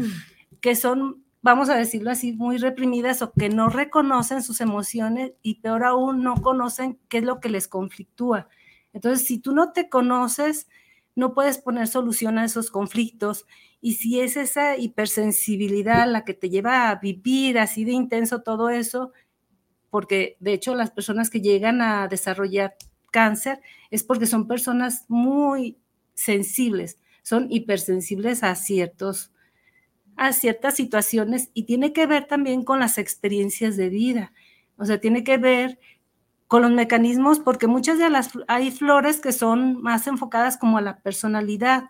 [0.62, 5.56] que son, vamos a decirlo así, muy reprimidas o que no reconocen sus emociones y
[5.56, 8.48] peor aún, no conocen qué es lo que les conflictúa.
[8.94, 10.68] Entonces, si tú no te conoces,
[11.16, 13.46] no puedes poner solución a esos conflictos
[13.82, 18.70] y si es esa hipersensibilidad la que te lleva a vivir así de intenso todo
[18.70, 19.12] eso,
[19.90, 22.76] porque de hecho las personas que llegan a desarrollar
[23.12, 25.78] cáncer es porque son personas muy
[26.14, 29.32] sensibles, son hipersensibles a ciertos
[30.18, 34.34] a ciertas situaciones y tiene que ver también con las experiencias de vida.
[34.78, 35.80] O sea, tiene que ver
[36.52, 40.82] con los mecanismos porque muchas de las hay flores que son más enfocadas como a
[40.82, 41.86] la personalidad,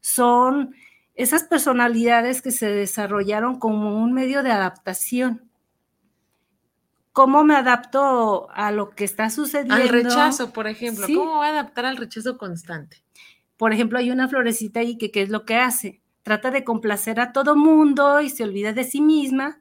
[0.00, 0.74] son
[1.14, 5.50] esas personalidades que se desarrollaron como un medio de adaptación.
[7.12, 9.74] ¿Cómo me adapto a lo que está sucediendo?
[9.74, 11.06] Al rechazo, por ejemplo.
[11.06, 13.04] ¿Cómo voy a adaptar al rechazo constante?
[13.58, 16.00] Por ejemplo, hay una florecita ahí que ¿qué es lo que hace?
[16.22, 19.60] Trata de complacer a todo mundo y se olvida de sí misma.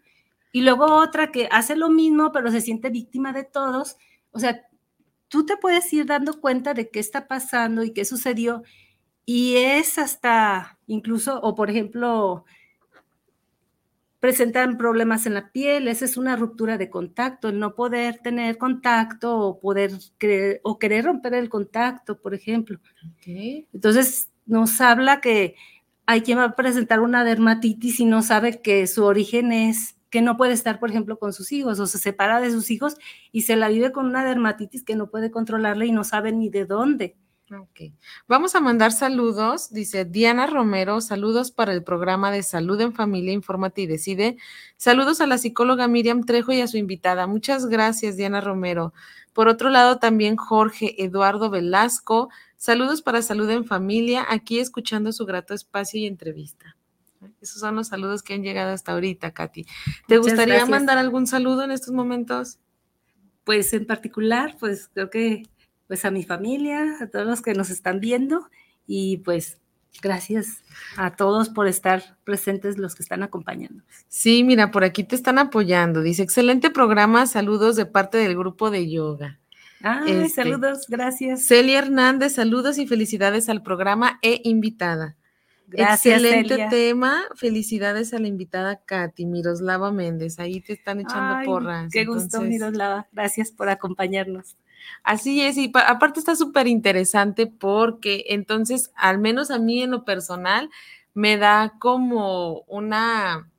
[0.53, 3.97] Y luego otra que hace lo mismo, pero se siente víctima de todos.
[4.37, 4.67] O sea,
[5.29, 8.63] tú te puedes ir dando cuenta de qué está pasando y qué sucedió
[9.29, 12.45] y es hasta incluso, o por ejemplo,
[14.21, 18.57] presentan problemas en la piel, esa es una ruptura de contacto, el no poder tener
[18.57, 19.91] contacto o poder
[20.63, 22.79] o querer romper el contacto, por ejemplo.
[23.25, 25.55] Entonces, nos habla que
[26.05, 30.23] hay quien va a presentar una dermatitis y no sabe que su origen es que
[30.23, 32.95] no puede estar, por ejemplo, con sus hijos o se separa de sus hijos
[33.31, 36.49] y se la vive con una dermatitis que no puede controlarla y no sabe ni
[36.49, 37.15] de dónde.
[37.55, 37.93] Ok.
[38.27, 39.71] Vamos a mandar saludos.
[39.71, 44.37] Dice Diana Romero, saludos para el programa de Salud en Familia, Infórmate y Decide.
[44.75, 47.27] Saludos a la psicóloga Miriam Trejo y a su invitada.
[47.27, 48.93] Muchas gracias, Diana Romero.
[49.33, 52.29] Por otro lado, también Jorge Eduardo Velasco.
[52.55, 56.76] Saludos para Salud en Familia, aquí escuchando su grato espacio y entrevista.
[57.41, 59.65] Esos son los saludos que han llegado hasta ahorita, Katy.
[60.07, 62.59] ¿Te gustaría mandar algún saludo en estos momentos?
[63.43, 65.43] Pues en particular, pues creo que
[65.87, 68.49] pues a mi familia, a todos los que nos están viendo
[68.85, 69.59] y pues
[70.01, 70.63] gracias
[70.95, 73.83] a todos por estar presentes los que están acompañando.
[74.07, 76.01] Sí, mira, por aquí te están apoyando.
[76.01, 79.39] Dice, excelente programa, saludos de parte del grupo de yoga.
[79.83, 80.03] Ah,
[80.33, 81.45] saludos, gracias.
[81.45, 85.15] Celia Hernández, saludos y felicidades al programa e invitada.
[85.67, 87.23] Gracias, Excelente tema.
[87.35, 90.39] Felicidades a la invitada Katy Miroslava Méndez.
[90.39, 91.91] Ahí te están echando porras.
[91.91, 93.07] Qué gusto, Miroslava.
[93.11, 94.55] Gracias por acompañarnos.
[95.03, 100.05] Así es, y aparte está súper interesante porque entonces, al menos a mí en lo
[100.05, 100.69] personal,
[101.13, 103.49] me da como una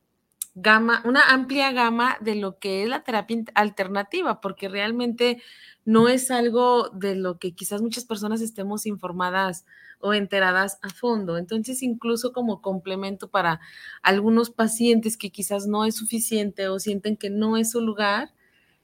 [0.61, 5.43] gama, una amplia gama de lo que es la terapia alternativa, porque realmente
[5.85, 9.65] no es algo de lo que quizás muchas personas estemos informadas
[10.01, 11.39] o enteradas a fondo.
[11.39, 13.61] Entonces, incluso como complemento para
[14.03, 18.33] algunos pacientes que quizás no es suficiente o sienten que no es su lugar,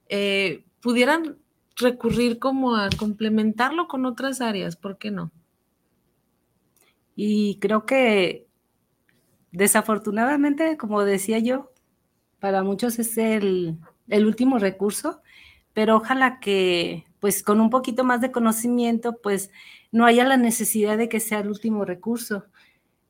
[0.08, 1.38] eh, pudieran
[1.76, 5.32] recurrir como a complementarlo con otras áreas, ¿por qué no?
[7.16, 8.46] Y creo que
[9.54, 11.72] desafortunadamente, como decía yo,
[12.40, 15.22] para muchos es el, el último recurso,
[15.72, 19.50] pero ojalá que pues con un poquito más de conocimiento, pues
[19.92, 22.44] no haya la necesidad de que sea el último recurso,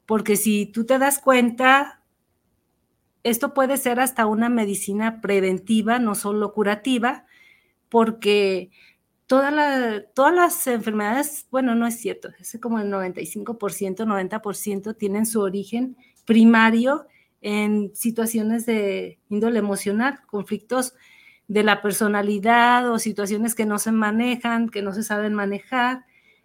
[0.07, 2.03] porque si tú te das cuenta,
[3.25, 7.25] esto puede ser hasta una medicina preventiva, no solo curativa,
[7.89, 8.71] porque
[9.27, 15.97] todas las enfermedades, bueno, no es cierto, es como el 95%, 90% tienen su origen
[16.25, 17.07] primario
[17.41, 20.95] en situaciones de índole emocional, conflictos
[21.47, 26.05] de la personalidad o situaciones que no se manejan, que no se saben manejar,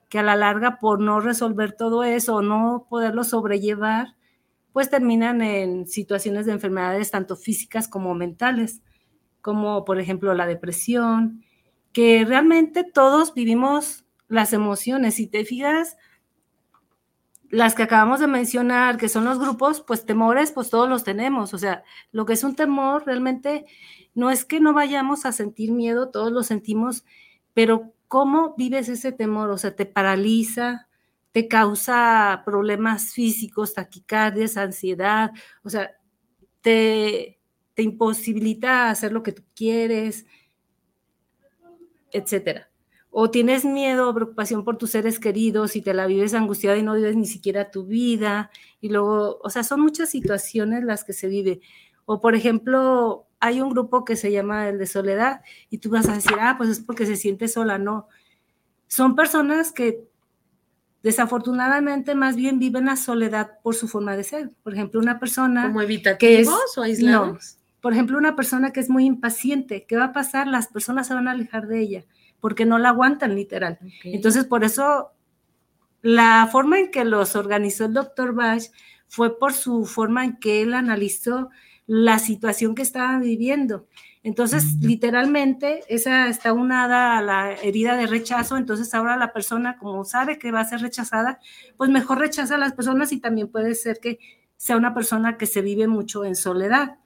[0.09, 4.15] que a la larga por no resolver todo eso no poderlo sobrellevar,
[4.73, 8.81] pues terminan en situaciones de enfermedades tanto físicas como mentales,
[9.41, 11.43] como por ejemplo la depresión,
[11.93, 15.15] que realmente todos vivimos las emociones.
[15.15, 15.97] Si te fijas,
[17.49, 21.53] las que acabamos de mencionar, que son los grupos, pues temores, pues todos los tenemos.
[21.53, 23.65] O sea, lo que es un temor realmente
[24.13, 27.05] no es que no vayamos a sentir miedo, todos lo sentimos,
[27.53, 29.49] pero ¿cómo vives ese temor?
[29.49, 30.88] O sea, te paraliza,
[31.31, 35.31] te causa problemas físicos, taquicardias, ansiedad,
[35.63, 35.91] o sea,
[36.62, 37.39] te,
[37.73, 40.25] te imposibilita hacer lo que tú quieres,
[42.12, 42.68] etcétera
[43.12, 46.84] o tienes miedo o preocupación por tus seres queridos y te la vives angustiada y
[46.84, 48.52] no vives ni siquiera tu vida.
[48.82, 51.62] Y luego, o sea, son muchas situaciones las que se vive.
[52.06, 56.08] O por ejemplo, hay un grupo que se llama el de soledad y tú vas
[56.08, 57.80] a decir, ah, pues es porque se siente sola.
[57.80, 58.08] No,
[58.88, 60.08] son personas que
[61.02, 64.52] desafortunadamente más bien viven la soledad por su forma de ser.
[64.62, 65.67] Por ejemplo, una persona...
[65.67, 67.56] ¿Como evitativos o aislados?
[67.82, 70.48] por ejemplo, una persona que es muy impaciente, ¿qué va a pasar?
[70.48, 72.06] Las personas se van a alejar de ella
[72.39, 73.80] porque no la aguantan literal.
[74.04, 75.12] Entonces, por eso
[76.02, 78.63] la forma en que los organizó el doctor Bach
[79.08, 81.49] fue por su forma en que él analizó
[81.88, 83.88] la situación que estaban viviendo.
[84.21, 90.04] Entonces, literalmente, esa está unada a la herida de rechazo, entonces ahora la persona, como
[90.04, 91.39] sabe que va a ser rechazada,
[91.78, 94.19] pues mejor rechaza a las personas y también puede ser que
[94.58, 96.97] sea una persona que se vive mucho en soledad.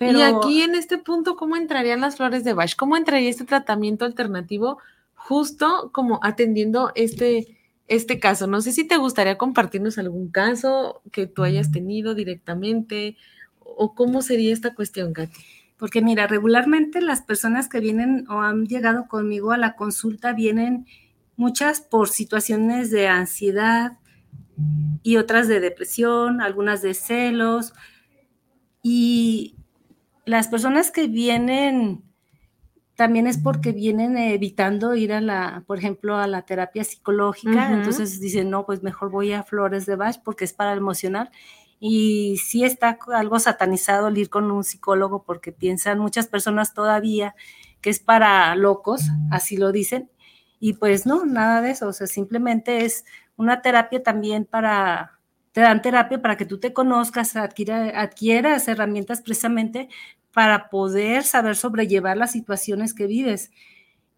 [0.00, 2.74] Y aquí en este punto, ¿cómo entrarían las flores de Bach?
[2.76, 4.78] ¿Cómo entraría este tratamiento alternativo
[5.14, 8.46] justo como atendiendo este, este caso?
[8.46, 13.16] No sé si te gustaría compartirnos algún caso que tú hayas tenido directamente
[13.60, 15.32] o cómo sería esta cuestión, Katy.
[15.76, 20.86] Porque mira, regularmente las personas que vienen o han llegado conmigo a la consulta vienen
[21.36, 23.98] muchas por situaciones de ansiedad
[25.02, 27.72] y otras de depresión, algunas de celos.
[28.82, 29.53] Y
[30.26, 32.02] las personas que vienen
[32.94, 38.20] también es porque vienen evitando ir a la, por ejemplo, a la terapia psicológica, entonces
[38.20, 41.30] dicen, no, pues mejor voy a Flores de Bach porque es para el emocional.
[41.80, 47.34] Y sí está algo satanizado el ir con un psicólogo porque piensan muchas personas todavía
[47.80, 50.10] que es para locos, así lo dicen,
[50.58, 53.04] y pues no, nada de eso, o sea, simplemente es
[53.36, 55.13] una terapia también para
[55.54, 59.88] te dan terapia para que tú te conozcas, adquieras herramientas precisamente
[60.32, 63.52] para poder saber sobrellevar las situaciones que vives.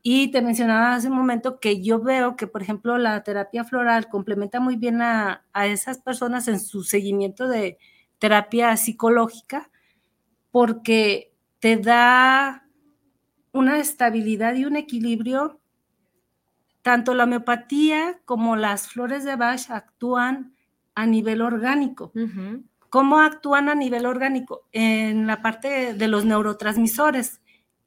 [0.03, 4.09] Y te mencionaba hace un momento que yo veo que, por ejemplo, la terapia floral
[4.09, 7.77] complementa muy bien a, a esas personas en su seguimiento de
[8.19, 9.71] terapia psicológica
[10.51, 12.67] porque te da
[13.53, 15.61] una estabilidad y un equilibrio.
[16.81, 20.56] Tanto la homeopatía como las flores de Bach actúan
[20.97, 22.13] a nivel orgánico.
[22.89, 24.67] ¿Cómo actúan a nivel orgánico?
[24.73, 27.41] En la parte de los neurotransmisores,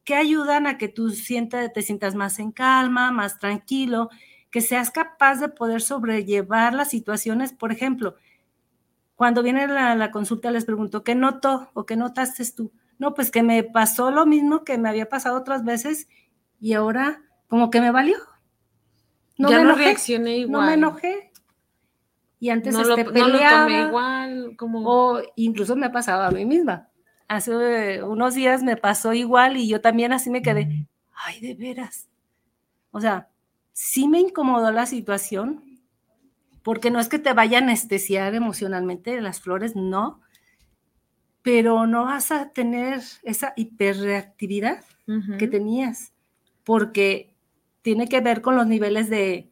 [0.05, 4.09] que ayudan a que tú sientas, te sientas más en calma, más tranquilo,
[4.51, 7.51] que seas capaz de poder sobrellevar las situaciones.
[7.51, 8.15] Por ejemplo,
[9.15, 12.71] cuando viene la, la consulta les pregunto, ¿qué notó o qué notaste tú?
[12.99, 16.07] No, pues que me pasó lo mismo que me había pasado otras veces
[16.59, 18.17] y ahora como que me valió.
[19.37, 20.61] No ya no reaccioné igual.
[20.61, 21.28] No me enojé,
[22.39, 24.81] y antes no este, lo, tomé igual, como...
[24.85, 26.89] O incluso me ha pasado a mí misma.
[27.27, 32.07] Hace unos días me pasó igual y yo también así me quedé, ay, de veras.
[32.91, 33.29] O sea,
[33.73, 35.63] sí me incomodó la situación,
[36.63, 40.21] porque no es que te vaya a anestesiar emocionalmente las flores, no,
[41.41, 44.83] pero no vas a tener esa hiperreactividad
[45.39, 46.13] que tenías,
[46.63, 47.33] porque
[47.81, 49.48] tiene que ver con los niveles de,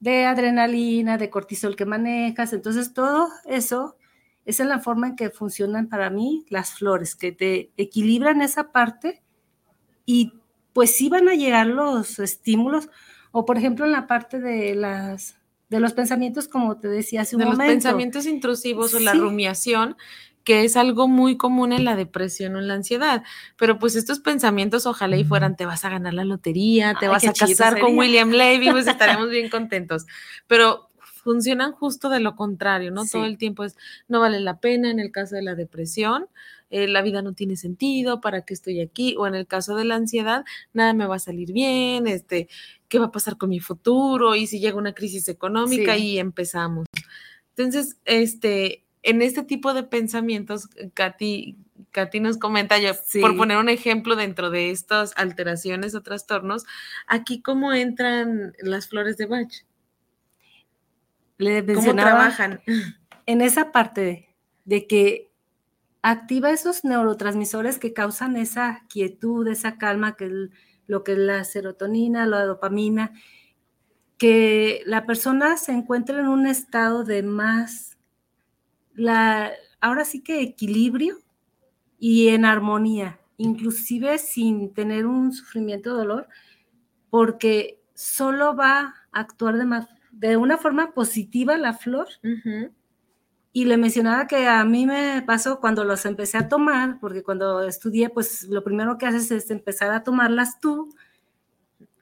[0.00, 2.52] de adrenalina, de cortisol que manejas.
[2.52, 3.96] Entonces, todo eso
[4.44, 8.72] es en la forma en que funcionan para mí las flores, que te equilibran esa
[8.72, 9.22] parte
[10.06, 10.32] y
[10.72, 12.88] pues sí van a llegar los estímulos,
[13.32, 15.36] o por ejemplo en la parte de las
[15.68, 17.62] de los pensamientos, como te decía hace un momento.
[17.62, 19.96] De los pensamientos intrusivos o la rumiación,
[20.50, 23.22] que es algo muy común en la depresión o en la ansiedad.
[23.56, 27.24] Pero pues estos pensamientos, ojalá y fueran, te vas a ganar la lotería, te vas
[27.24, 30.06] a casar con William Levy, pues estaremos bien contentos.
[30.48, 33.04] Pero funcionan justo de lo contrario, ¿no?
[33.06, 33.76] Todo el tiempo es,
[34.08, 36.26] no vale la pena en el caso de la depresión,
[36.70, 39.14] eh, la vida no tiene sentido, ¿para qué estoy aquí?
[39.18, 42.48] O en el caso de la ansiedad, nada me va a salir bien, este,
[42.88, 44.34] ¿qué va a pasar con mi futuro?
[44.34, 46.86] Y si llega una crisis económica y empezamos.
[47.54, 51.56] Entonces, este, en este tipo de pensamientos, Katy,
[51.90, 56.64] Katy nos comenta, yo, por poner un ejemplo dentro de estas alteraciones o trastornos,
[57.06, 59.52] aquí cómo entran las flores de Bach.
[61.38, 62.60] Le ¿Cómo trabajan?
[63.26, 64.28] En esa parte
[64.64, 65.32] de que
[66.02, 70.32] activa esos neurotransmisores que causan esa quietud, esa calma, que es
[70.86, 73.12] lo que es la serotonina, la dopamina,
[74.18, 77.96] que la persona se encuentra en un estado de más,
[78.94, 81.18] la, ahora sí que equilibrio
[81.98, 86.28] y en armonía, inclusive sin tener un sufrimiento o dolor,
[87.10, 92.08] porque solo va a actuar de, de una forma positiva la flor.
[93.52, 97.62] Y le mencionaba que a mí me pasó cuando los empecé a tomar, porque cuando
[97.62, 100.94] estudié, pues lo primero que haces es empezar a tomarlas tú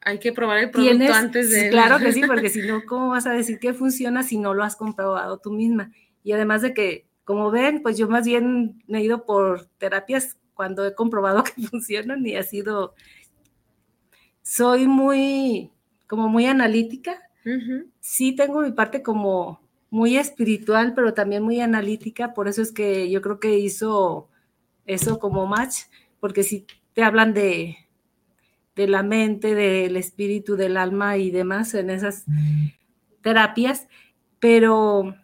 [0.09, 1.68] hay que probar el producto antes de...
[1.70, 4.64] Claro que sí, porque si no, ¿cómo vas a decir que funciona si no lo
[4.64, 5.93] has comprobado tú misma?
[6.28, 10.36] Y además de que, como ven, pues yo más bien me he ido por terapias
[10.52, 12.94] cuando he comprobado que funcionan y ha sido...
[14.42, 15.70] Soy muy,
[16.06, 17.18] como muy analítica.
[17.98, 22.34] Sí tengo mi parte como muy espiritual, pero también muy analítica.
[22.34, 24.28] Por eso es que yo creo que hizo
[24.84, 25.84] eso como match,
[26.20, 27.88] porque si te hablan de
[28.76, 32.26] de la mente, del espíritu, del alma y demás en esas
[33.22, 33.88] terapias,
[34.38, 35.16] pero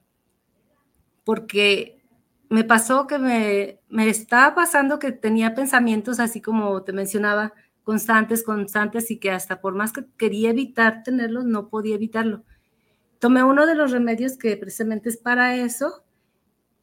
[1.25, 2.03] porque
[2.49, 7.53] me pasó que me, me estaba pasando que tenía pensamientos así como te mencionaba,
[7.83, 12.45] constantes, constantes y que hasta por más que quería evitar tenerlos, no podía evitarlo.
[13.19, 16.05] Tomé uno de los remedios que precisamente es para eso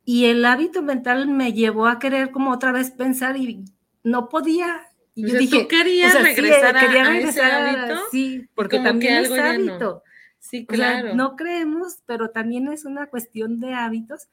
[0.04, 3.64] y el hábito mental me llevó a querer como otra vez pensar y
[4.04, 8.02] no podía y yo dije, ¿tú querías regresar, a, ese hábito?
[8.12, 10.04] sí, porque también es hábito.
[10.42, 11.16] Sí, claro.
[11.16, 14.28] no creemos, pero también es una cuestión de hábitos.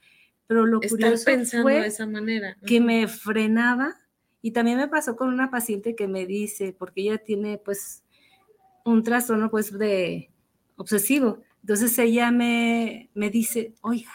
[0.48, 2.56] Pero lo curioso pensando fue de esa manera.
[2.66, 3.94] que me frenaba
[4.40, 8.02] y también me pasó con una paciente que me dice, porque ella tiene pues
[8.84, 10.30] un trastorno pues de
[10.76, 11.42] obsesivo.
[11.60, 14.12] Entonces ella me, me dice, oiga,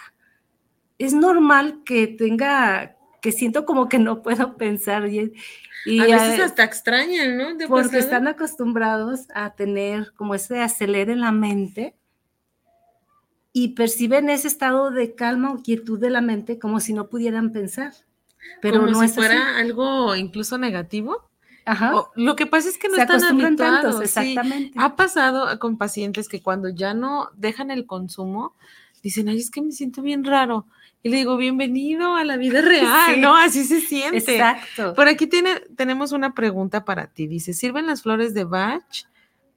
[0.97, 5.07] es normal que tenga, que siento como que no puedo pensar.
[5.07, 5.33] Y,
[5.85, 7.67] y a veces hasta extrañan, ¿no?
[7.69, 11.95] porque están acostumbrados a tener como ese acelere en la mente
[13.53, 17.53] y perciben ese estado de calma o quietud de la mente como si no pudieran
[17.53, 17.93] pensar.
[18.61, 21.29] Pero como no si es fuera algo incluso negativo.
[21.65, 21.93] Ajá.
[22.15, 24.01] lo que pasa es que no están habituados.
[24.01, 24.77] exactamente.
[24.77, 28.53] Ha pasado con pacientes que cuando ya no dejan el consumo,
[29.01, 30.65] dicen, ay, es que me siento bien raro.
[31.05, 33.35] Y le digo, bienvenido a la vida real, ¿no?
[33.35, 34.17] Así se siente.
[34.17, 34.93] Exacto.
[34.93, 37.27] Por aquí tiene, tenemos una pregunta para ti.
[37.27, 39.05] Dice, ¿sirven las flores de Bach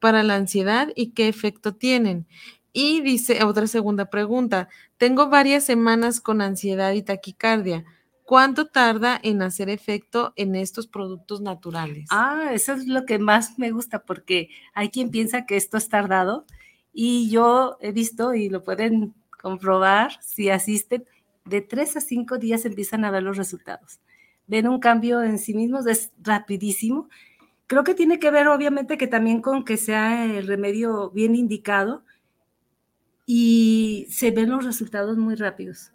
[0.01, 2.27] para la ansiedad y qué efecto tienen?
[2.73, 4.69] Y dice, otra segunda pregunta,
[4.99, 7.85] tengo varias semanas con ansiedad y taquicardia.
[8.25, 12.09] ¿Cuánto tarda en hacer efecto en estos productos naturales?
[12.11, 15.89] Ah, eso es lo que más me gusta porque hay quien piensa que esto es
[15.89, 16.45] tardado
[16.93, 21.05] y yo he visto y lo pueden comprobar si asisten
[21.47, 24.01] de tres a cinco días empiezan a ver los resultados.
[24.47, 27.09] Ven un cambio en sí mismos, es rapidísimo.
[27.67, 32.05] Creo que tiene que ver obviamente que también con que sea el remedio bien indicado
[33.27, 35.93] y se ven los resultados muy rápidos.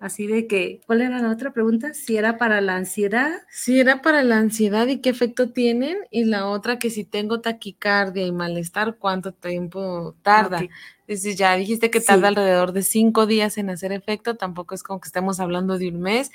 [0.00, 1.94] Así de que, ¿cuál era la otra pregunta?
[1.94, 3.32] Si era para la ansiedad.
[3.50, 5.96] Si era para la ansiedad y qué efecto tienen.
[6.10, 10.60] Y la otra, que si tengo taquicardia y malestar, ¿cuánto tiempo tarda?
[11.06, 15.00] Dices, ya dijiste que tarda alrededor de cinco días en hacer efecto, tampoco es como
[15.00, 16.30] que estemos hablando de un mes.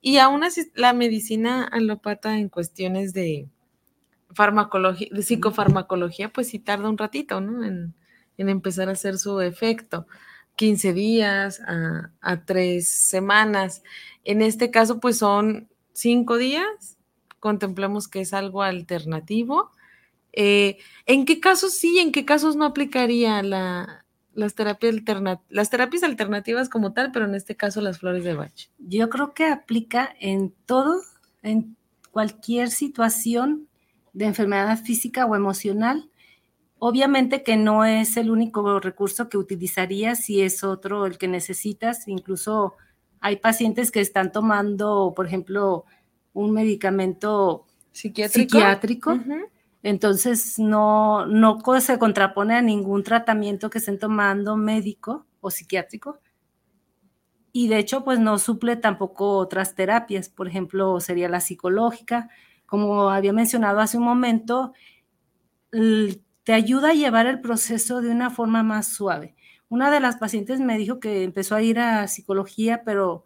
[0.00, 3.48] Y aún así, la medicina alópata en cuestiones de
[4.34, 7.64] farmacología, de psicofarmacología, pues sí tarda un ratito, ¿no?
[7.64, 7.94] En,
[8.36, 10.08] empezar a hacer su efecto.
[10.56, 13.82] 15 días a, a tres semanas.
[14.24, 16.98] En este caso, pues son cinco días.
[17.40, 19.70] Contemplamos que es algo alternativo.
[20.32, 24.02] Eh, ¿En qué casos sí, en qué casos no aplicaría la,
[24.34, 24.96] las terapias,
[25.48, 28.70] las terapias alternativas como tal, pero en este caso las flores de Bach.
[28.78, 31.00] Yo creo que aplica en todo,
[31.42, 31.76] en
[32.10, 33.68] cualquier situación
[34.12, 36.10] de enfermedad física o emocional.
[36.84, 42.08] Obviamente que no es el único recurso que utilizarías, si es otro el que necesitas.
[42.08, 42.74] Incluso
[43.20, 45.84] hay pacientes que están tomando, por ejemplo,
[46.32, 49.16] un medicamento psiquiátrico,
[49.84, 56.18] entonces, no, no se contrapone a ningún tratamiento que estén tomando médico, o psiquiátrico.
[57.52, 62.28] Y de hecho, pues no suple tampoco otras terapias, por ejemplo, sería la psicológica.
[62.66, 64.72] Como había mencionado hace un momento,
[66.44, 69.34] te ayuda a llevar el proceso de una forma más suave.
[69.68, 73.24] Una de las pacientes me dijo que empezó a ir a psicología, pero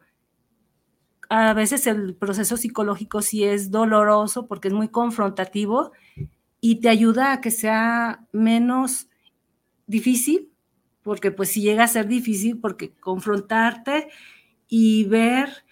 [1.29, 5.93] a veces el proceso psicológico sí es doloroso porque es muy confrontativo
[6.61, 9.09] y te ayuda a que sea menos
[9.87, 10.53] difícil,
[11.03, 14.09] porque pues si llega a ser difícil, porque confrontarte
[14.69, 15.65] y ver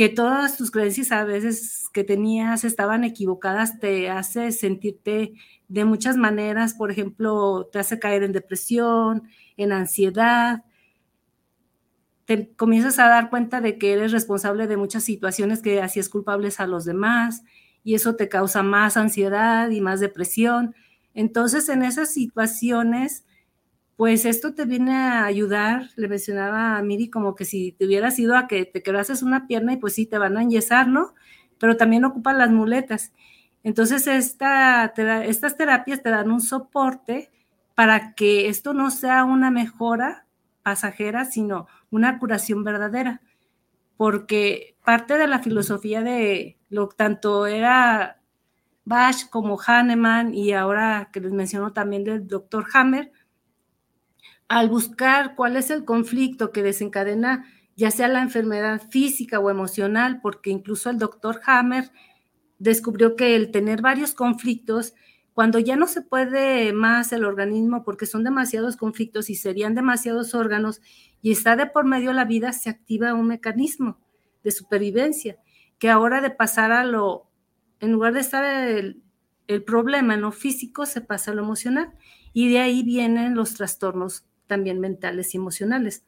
[0.00, 5.34] que todas tus creencias a veces que tenías estaban equivocadas te hace sentirte
[5.68, 9.24] de muchas maneras, por ejemplo, te hace caer en depresión,
[9.58, 10.64] en ansiedad,
[12.24, 16.60] te comienzas a dar cuenta de que eres responsable de muchas situaciones que hacías culpables
[16.60, 17.42] a los demás
[17.84, 20.74] y eso te causa más ansiedad y más depresión.
[21.12, 23.26] Entonces, en esas situaciones,
[24.00, 28.18] pues esto te viene a ayudar, le mencionaba a Miri como que si te hubieras
[28.18, 31.12] ido a que te quedases una pierna y pues sí, te van a enyesar, ¿no?
[31.58, 33.12] Pero también ocupan las muletas.
[33.62, 34.86] Entonces, esta,
[35.26, 37.30] estas terapias te dan un soporte
[37.74, 40.24] para que esto no sea una mejora
[40.62, 43.20] pasajera, sino una curación verdadera.
[43.98, 48.18] Porque parte de la filosofía de lo tanto era
[48.86, 53.12] Bach como Hahnemann y ahora que les menciono también del doctor Hammer,
[54.50, 57.46] al buscar cuál es el conflicto que desencadena
[57.76, 61.92] ya sea la enfermedad física o emocional, porque incluso el doctor Hammer
[62.58, 64.92] descubrió que el tener varios conflictos,
[65.34, 70.34] cuando ya no se puede más el organismo porque son demasiados conflictos y serían demasiados
[70.34, 70.80] órganos
[71.22, 74.00] y está de por medio la vida, se activa un mecanismo
[74.42, 75.38] de supervivencia,
[75.78, 77.30] que ahora de pasar a lo,
[77.78, 79.00] en lugar de estar el,
[79.64, 81.92] problema en lo físico, se pasa a lo emocional.
[82.32, 86.04] Y de ahí vienen los trastornos también mentales y emocionales.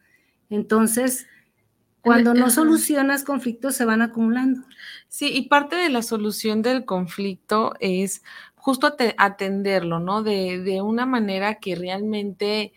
[0.50, 1.28] Entonces,
[2.02, 4.62] cuando no solucionas conflictos, se van acumulando.
[5.08, 8.24] Sí, y parte de la solución del conflicto es
[8.56, 10.24] justo atenderlo, ¿no?
[10.24, 12.72] De, de una manera que realmente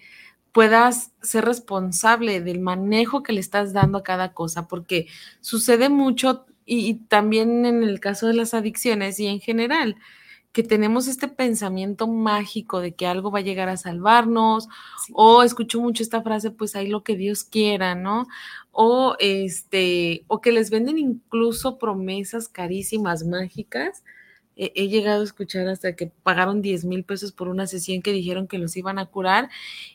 [0.51, 5.07] puedas ser responsable del manejo que le estás dando a cada cosa, porque
[5.41, 9.97] sucede mucho y, y, también en el caso de las adicciones y en general,
[10.55, 14.69] que tenemos este pensamiento mágico de que algo va a llegar a salvarnos,
[15.11, 18.25] o escucho mucho esta frase, pues ahí lo que Dios quiera, ¿no?
[18.71, 24.05] O este, o que les venden incluso promesas carísimas, mágicas.
[24.55, 28.47] he llegado a escuchar hasta que pagaron 10 mil pesos por una sesión que dijeron
[28.47, 29.49] que los iban a curar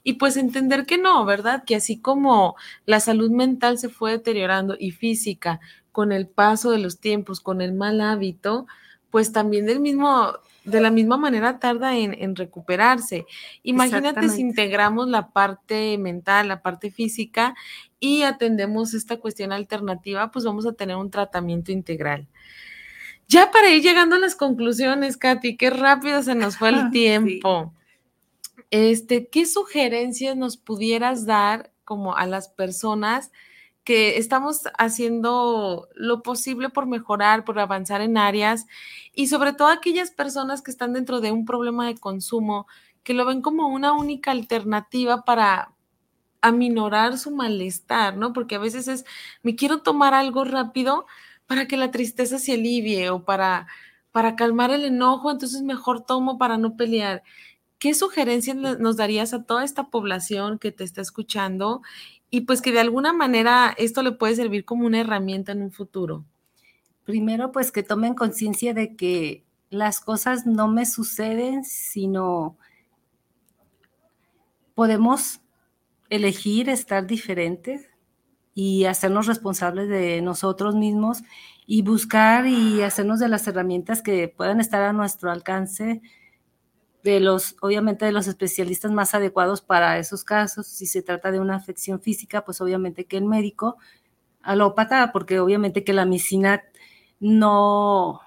[0.04, 1.64] y pues entender que no, ¿verdad?
[1.64, 6.78] Que así como la salud mental se fue deteriorando y física con el paso de
[6.78, 8.66] los tiempos, con el mal hábito,
[9.10, 10.34] pues también del mismo,
[10.64, 13.26] de la misma manera tarda en, recuperarse.
[13.62, 17.54] Imagínate si integramos la parte mental, la parte física
[17.98, 22.28] y atendemos esta cuestión alternativa, pues vamos a tener un tratamiento integral.
[23.28, 27.72] Ya para ir llegando a las conclusiones, Katy, qué rápido se nos fue el tiempo.
[28.70, 33.30] Este, ¿qué sugerencias nos pudieras dar como a las personas
[33.84, 38.66] que estamos haciendo lo posible por mejorar, por avanzar en áreas
[39.14, 42.66] y sobre todo aquellas personas que están dentro de un problema de consumo,
[43.02, 45.74] que lo ven como una única alternativa para
[46.42, 48.32] aminorar su malestar, ¿no?
[48.32, 49.04] Porque a veces es,
[49.42, 51.06] me quiero tomar algo rápido
[51.46, 53.66] para que la tristeza se alivie o para,
[54.12, 57.22] para calmar el enojo, entonces mejor tomo para no pelear.
[57.80, 61.80] ¿Qué sugerencias nos darías a toda esta población que te está escuchando
[62.28, 65.72] y pues que de alguna manera esto le puede servir como una herramienta en un
[65.72, 66.26] futuro?
[67.06, 72.58] Primero, pues que tomen conciencia de que las cosas no me suceden, sino
[74.74, 75.40] podemos
[76.10, 77.88] elegir estar diferentes
[78.54, 81.22] y hacernos responsables de nosotros mismos
[81.66, 86.02] y buscar y hacernos de las herramientas que puedan estar a nuestro alcance
[87.02, 90.66] de los, obviamente, de los especialistas más adecuados para esos casos.
[90.66, 93.78] Si se trata de una afección física, pues obviamente que el médico
[94.42, 96.62] alópata, porque obviamente que la medicina
[97.20, 98.20] no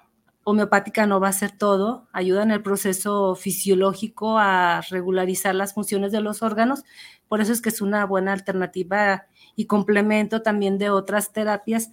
[0.45, 6.11] homeopática no va a ser todo, ayuda en el proceso fisiológico a regularizar las funciones
[6.11, 6.83] de los órganos,
[7.29, 11.91] por eso es que es una buena alternativa y complemento también de otras terapias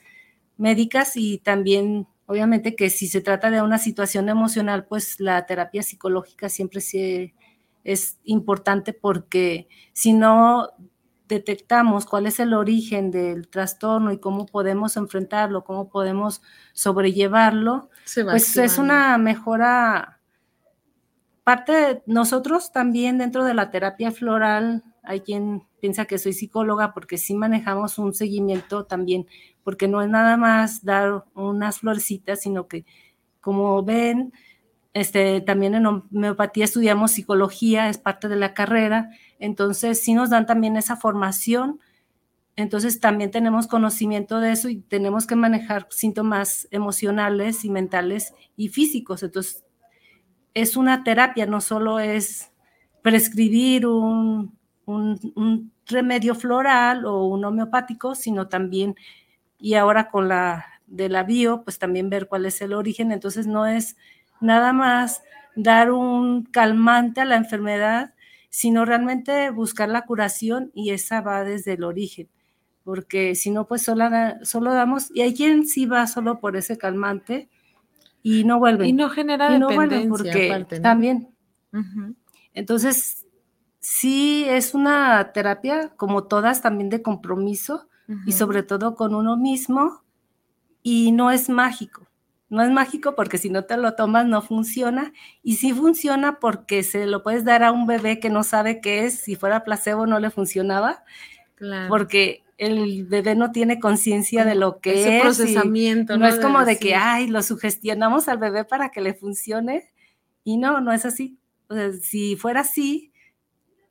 [0.56, 5.82] médicas y también Obviamente que si se trata de una situación emocional, pues la terapia
[5.82, 6.80] psicológica siempre
[7.82, 10.68] es importante porque si no
[11.26, 16.40] detectamos cuál es el origen del trastorno y cómo podemos enfrentarlo, cómo podemos
[16.72, 17.90] sobrellevarlo,
[18.30, 20.20] pues es una mejora.
[21.42, 26.92] Parte de nosotros también dentro de la terapia floral hay quien piensa que soy psicóloga
[26.92, 29.26] porque sí manejamos un seguimiento también,
[29.64, 32.84] porque no es nada más dar unas florecitas, sino que
[33.40, 34.32] como ven,
[34.92, 40.46] este, también en homeopatía estudiamos psicología, es parte de la carrera, entonces sí nos dan
[40.46, 41.80] también esa formación,
[42.56, 48.68] entonces también tenemos conocimiento de eso y tenemos que manejar síntomas emocionales y mentales y
[48.68, 49.64] físicos, entonces
[50.54, 52.50] es una terapia, no solo es
[53.02, 54.58] prescribir un,
[54.90, 58.94] un, remedio floral o un homeopático, sino también,
[59.58, 63.12] y ahora con la de la bio, pues también ver cuál es el origen.
[63.12, 63.96] Entonces no es
[64.40, 65.22] nada más
[65.56, 68.14] dar un calmante a la enfermedad,
[68.48, 72.28] sino realmente buscar la curación y esa va desde el origen,
[72.84, 74.08] porque si no, pues solo,
[74.42, 77.48] solo damos, y hay quien sí va solo por ese calmante
[78.22, 78.88] y no vuelve.
[78.88, 81.28] Y no genera y no dependencia porque también.
[82.52, 83.19] Entonces,
[83.80, 87.88] sí es una terapia, como todas, también de compromiso
[88.26, 90.02] y sobre todo con uno mismo
[90.82, 92.08] y no es mágico.
[92.48, 95.12] No es mágico porque si no te lo tomas no funciona
[95.44, 99.04] y sí funciona porque se lo puedes dar a un bebé que no sabe qué
[99.04, 101.04] es, si fuera placebo no le funcionaba,
[101.88, 105.22] porque el bebé no tiene conciencia de lo que Ese es.
[105.22, 106.18] procesamiento.
[106.18, 109.84] No, es como de, que, ay, lo sugestionamos al bebé para que le funcione
[110.42, 111.38] y no, no es así.
[111.68, 113.09] O sea, si fuera así,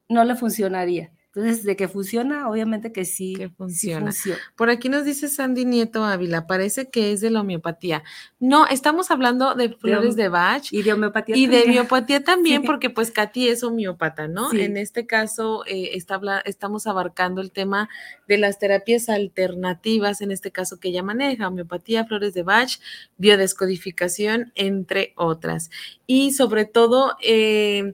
[0.10, 1.12] no le funcionaría.
[1.36, 3.36] Entonces, de que funciona, obviamente que sí.
[3.36, 4.12] Que funciona.
[4.56, 8.04] Por aquí nos dice Sandy Nieto Ávila, parece que es de la homeopatía.
[8.40, 10.64] No, estamos hablando de flores de, Bach.
[10.72, 14.52] Y de homeopatía Y de homeopatía también, porque pues Katy es homeopata, ¿no?
[14.52, 17.90] En este caso, eh, está, estamos abarcando el tema
[18.28, 22.80] de las terapias alternativas, en este caso que ella maneja, homeopatía, flores de Bach,
[23.18, 25.70] biodescodificación, entre otras.
[26.08, 27.94] Y sobre todo, eh,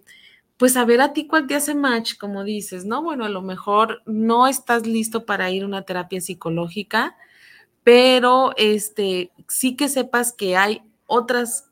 [0.58, 3.04] pues a ver a ti cuál te hace match, como dices, ¿no?
[3.04, 7.16] Bueno, a lo mejor no estás listo para ir a una terapia psicológica,
[7.84, 11.72] pero este, sí que sepas que hay otras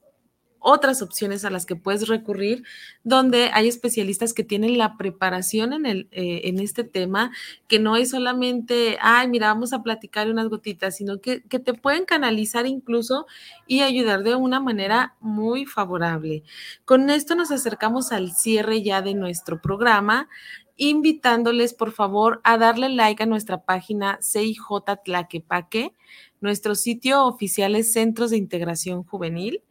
[0.63, 2.63] otras opciones a las que puedes recurrir,
[3.03, 7.31] donde hay especialistas que tienen la preparación en, el, eh, en este tema,
[7.67, 11.73] que no es solamente, ay, mira, vamos a platicar unas gotitas, sino que, que te
[11.73, 13.27] pueden canalizar incluso
[13.67, 16.43] y ayudar de una manera muy favorable.
[16.85, 20.29] Con esto nos acercamos al cierre ya de nuestro programa
[20.75, 25.93] invitándoles por favor a darle like a nuestra página CIJ Tlaquepaque.
[26.41, 29.61] Nuestro sitio oficial es Centros de Integración Juvenil.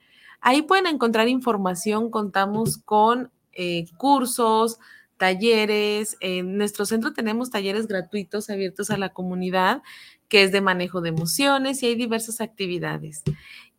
[0.43, 4.79] Ahí pueden encontrar información, contamos con eh, cursos,
[5.17, 6.17] talleres.
[6.21, 9.83] En nuestro centro tenemos talleres gratuitos abiertos a la comunidad,
[10.29, 13.23] que es de manejo de emociones y hay diversas actividades.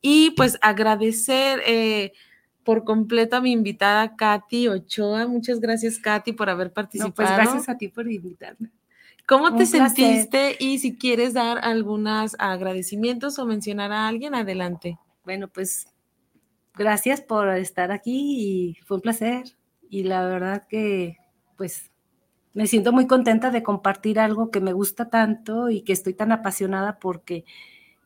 [0.01, 2.13] Y pues agradecer eh,
[2.63, 5.27] por completo a mi invitada Katy Ochoa.
[5.27, 7.35] Muchas gracias, Katy, por haber pues, participado.
[7.35, 8.71] gracias a ti por invitarme.
[9.27, 10.55] ¿Cómo te sentiste?
[10.59, 14.97] Y si quieres dar algunos agradecimientos o mencionar a alguien, adelante.
[15.23, 15.87] Bueno, pues
[16.75, 19.43] gracias por estar aquí y fue un placer.
[19.89, 21.17] Y la verdad que,
[21.57, 21.91] pues,
[22.53, 26.31] me siento muy contenta de compartir algo que me gusta tanto y que estoy tan
[26.31, 27.45] apasionada porque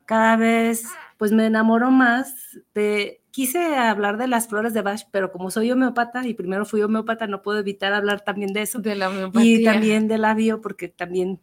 [0.05, 0.85] cada vez,
[1.17, 3.21] pues, me enamoro más de...
[3.31, 7.27] Quise hablar de las flores de Bach, pero como soy homeopata y primero fui homeopata,
[7.27, 8.79] no puedo evitar hablar también de eso.
[8.79, 9.59] De la homeopatía.
[9.59, 11.39] Y también de la bio, porque también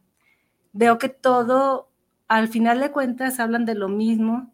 [0.72, 1.88] veo que todo,
[2.26, 4.52] al final de cuentas, hablan de lo mismo.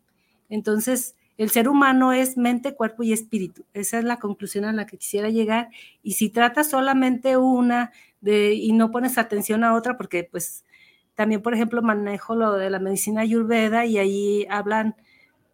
[0.50, 3.64] Entonces, el ser humano es mente, cuerpo y espíritu.
[3.72, 5.70] Esa es la conclusión a la que quisiera llegar.
[6.02, 10.66] Y si tratas solamente una de, y no pones atención a otra, porque pues
[11.14, 14.96] también, por ejemplo, manejo lo de la medicina ayurveda y ahí hablan,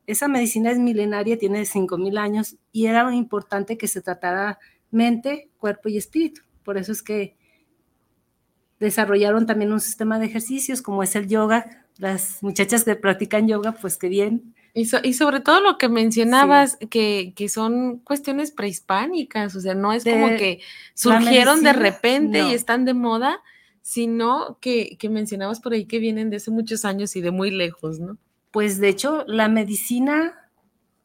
[0.08, 4.58] esa medicina es milenaria, tiene 5.000 años y era importante que se tratara
[4.90, 6.42] mente, cuerpo y espíritu.
[6.64, 7.36] Por eso es que
[8.80, 11.86] desarrollaron también un sistema de ejercicios como es el yoga.
[11.96, 17.32] Las muchachas que practican yoga, pues qué bien, y, sobre todo lo que mencionabas, que,
[17.48, 20.60] son cuestiones prehispánicas, o sea, no es como que
[20.92, 23.40] surgieron de repente y están de moda,
[23.80, 27.50] sino que, que mencionabas por ahí que vienen de hace muchos años y de muy
[27.50, 28.18] lejos, ¿no?
[28.50, 30.34] Pues de hecho, la medicina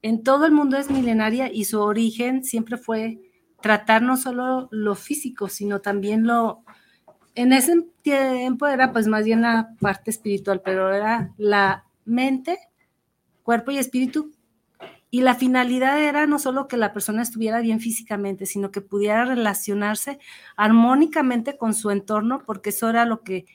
[0.01, 3.21] en todo el mundo es milenaria y su origen siempre fue
[3.61, 6.65] tratar no solo lo físico, sino también lo...
[7.35, 12.57] En ese tiempo era pues más bien la parte espiritual, pero era la mente
[13.43, 14.31] cuerpo y espíritu.
[15.09, 19.25] Y la finalidad era no solo que la persona estuviera bien físicamente, sino que pudiera
[19.25, 20.19] relacionarse
[20.55, 23.45] armónicamente con su entorno, porque eso era lo que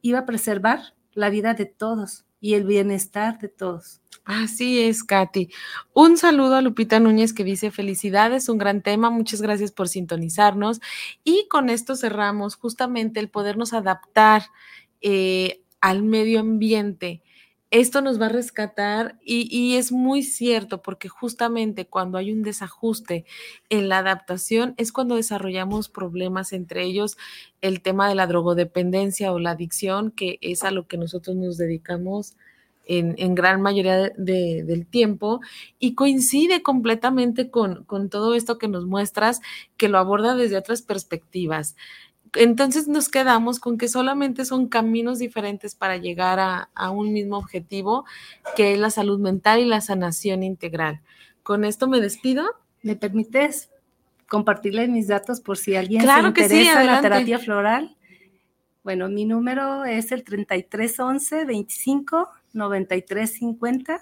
[0.00, 2.24] iba a preservar la vida de todos.
[2.44, 4.00] y el bienestar de todos.
[4.24, 5.48] Así es, Katy.
[5.94, 10.80] Un saludo a Lupita Núñez que dice felicidades, un gran tema, muchas gracias por sintonizarnos.
[11.22, 14.42] Y con esto cerramos justamente el podernos adaptar
[15.00, 17.21] eh, al medio ambiente.
[17.72, 23.24] Esto nos va a rescatar y, es muy cierto porque justamente cuando hay un desajuste
[23.70, 27.16] en la adaptación es cuando desarrollamos problemas, entre ellos
[27.62, 31.56] el tema de la drogodependencia o la adicción, que es a lo que nosotros nos
[31.56, 32.36] dedicamos
[32.84, 35.40] en, gran mayoría del tiempo
[35.78, 39.40] y coincide completamente con, todo esto que nos muestras,
[39.78, 41.74] que lo aborda desde otras perspectivas.
[42.34, 47.36] Entonces nos quedamos con que solamente son caminos diferentes para llegar a, a un mismo
[47.36, 48.04] objetivo,
[48.56, 51.00] que es la salud mental y la sanación integral.
[51.42, 52.44] Con esto me despido.
[52.82, 53.70] ¿Me permites
[54.28, 57.96] compartirles mis datos por si alguien se interesa en la terapia floral?
[58.82, 64.00] Bueno, mi número es el 3311 25 9350.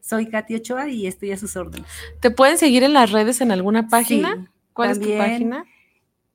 [0.00, 1.90] Soy Katy Ochoa y estoy a sus órdenes.
[2.20, 4.50] ¿Te pueden seguir en las redes en alguna página?
[4.72, 5.64] ¿Cuál es tu página?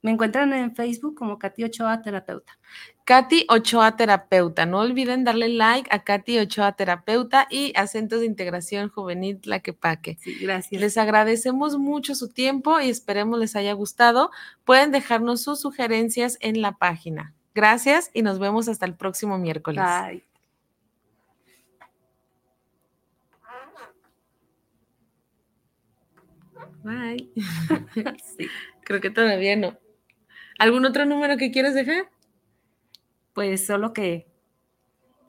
[0.04, 2.60] Me encuentran en Facebook como Katy Ochoa Terapeuta.
[3.06, 4.66] Katy Ochoa Terapeuta.
[4.66, 10.18] No olviden darle like a Katy Ochoa Terapeuta y Acentos de Integración Juvenil Tlaquepaque.
[10.20, 10.82] Sí, gracias.
[10.82, 14.30] Les agradecemos mucho su tiempo y esperemos les haya gustado.
[14.66, 17.34] Pueden dejarnos sus sugerencias en la página.
[17.56, 19.86] Gracias y nos vemos hasta el próximo miércoles.
[19.86, 20.24] Bye.
[26.84, 27.32] Bye.
[28.38, 28.49] sí.
[28.84, 29.78] Creo que todavía no.
[30.60, 32.10] ¿Algún otro número que quieres dejar?
[33.34, 34.28] Pues solo que,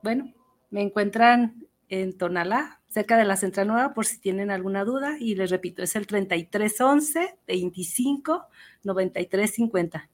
[0.02, 0.32] bueno,
[0.70, 5.16] me encuentran en Tonalá, cerca de la Central Nueva, por si tienen alguna duda.
[5.18, 8.46] Y les repito, es el 3311 25
[8.82, 10.10] 93 50.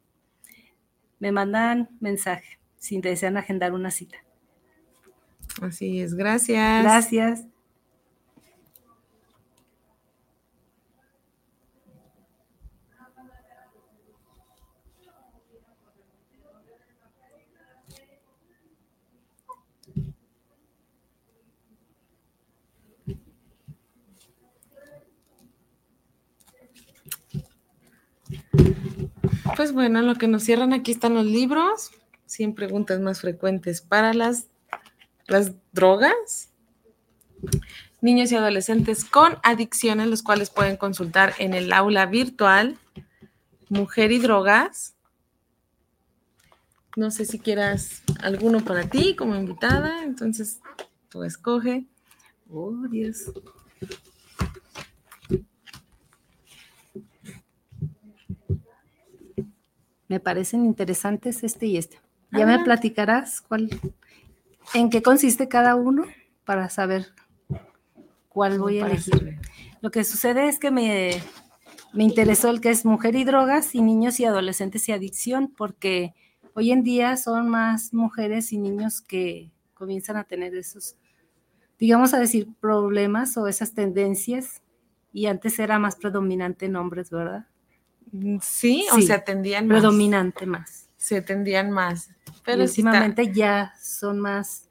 [1.19, 4.19] Me mandan mensaje si desean agendar una cita.
[5.61, 6.83] Así es, gracias.
[6.83, 7.45] Gracias.
[29.61, 31.91] Pues bueno, lo que nos cierran aquí están los libros.
[32.25, 34.47] 100 preguntas más frecuentes para las,
[35.27, 36.49] las drogas.
[38.01, 42.79] Niños y adolescentes con adicciones, los cuales pueden consultar en el aula virtual.
[43.69, 44.95] Mujer y drogas.
[46.97, 50.61] No sé si quieras alguno para ti como invitada, entonces
[51.11, 51.85] tú escoge.
[52.49, 53.31] Oh, Dios.
[60.11, 62.01] Me parecen interesantes este y este.
[62.33, 63.71] Ya me platicarás cuál,
[64.75, 66.05] en qué consiste cada uno
[66.45, 67.07] para saber
[68.29, 69.39] cuál voy a elegir.
[69.81, 71.23] Lo que sucede es que me,
[71.93, 76.13] me interesó el que es mujer y drogas y niños y adolescentes y adicción, porque
[76.55, 80.97] hoy en día son más mujeres y niños que comienzan a tener esos,
[81.79, 84.61] digamos a decir, problemas o esas tendencias,
[85.13, 87.47] y antes era más predominante en hombres, ¿verdad?
[88.13, 89.81] Mm, sí, o se atendían más.
[89.81, 90.89] Predominante más.
[90.97, 92.11] Se atendían más.
[92.45, 94.69] Pero últimamente ya son más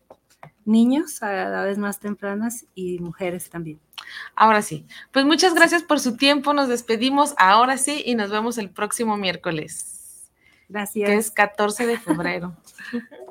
[0.66, 3.80] niños a edades más tempranas y mujeres también.
[4.36, 4.86] Ahora sí.
[5.12, 6.54] Pues muchas gracias por su tiempo.
[6.54, 10.30] Nos despedimos ahora sí y nos vemos el próximo miércoles.
[10.68, 11.10] Gracias.
[11.10, 12.56] Que es 14 de febrero.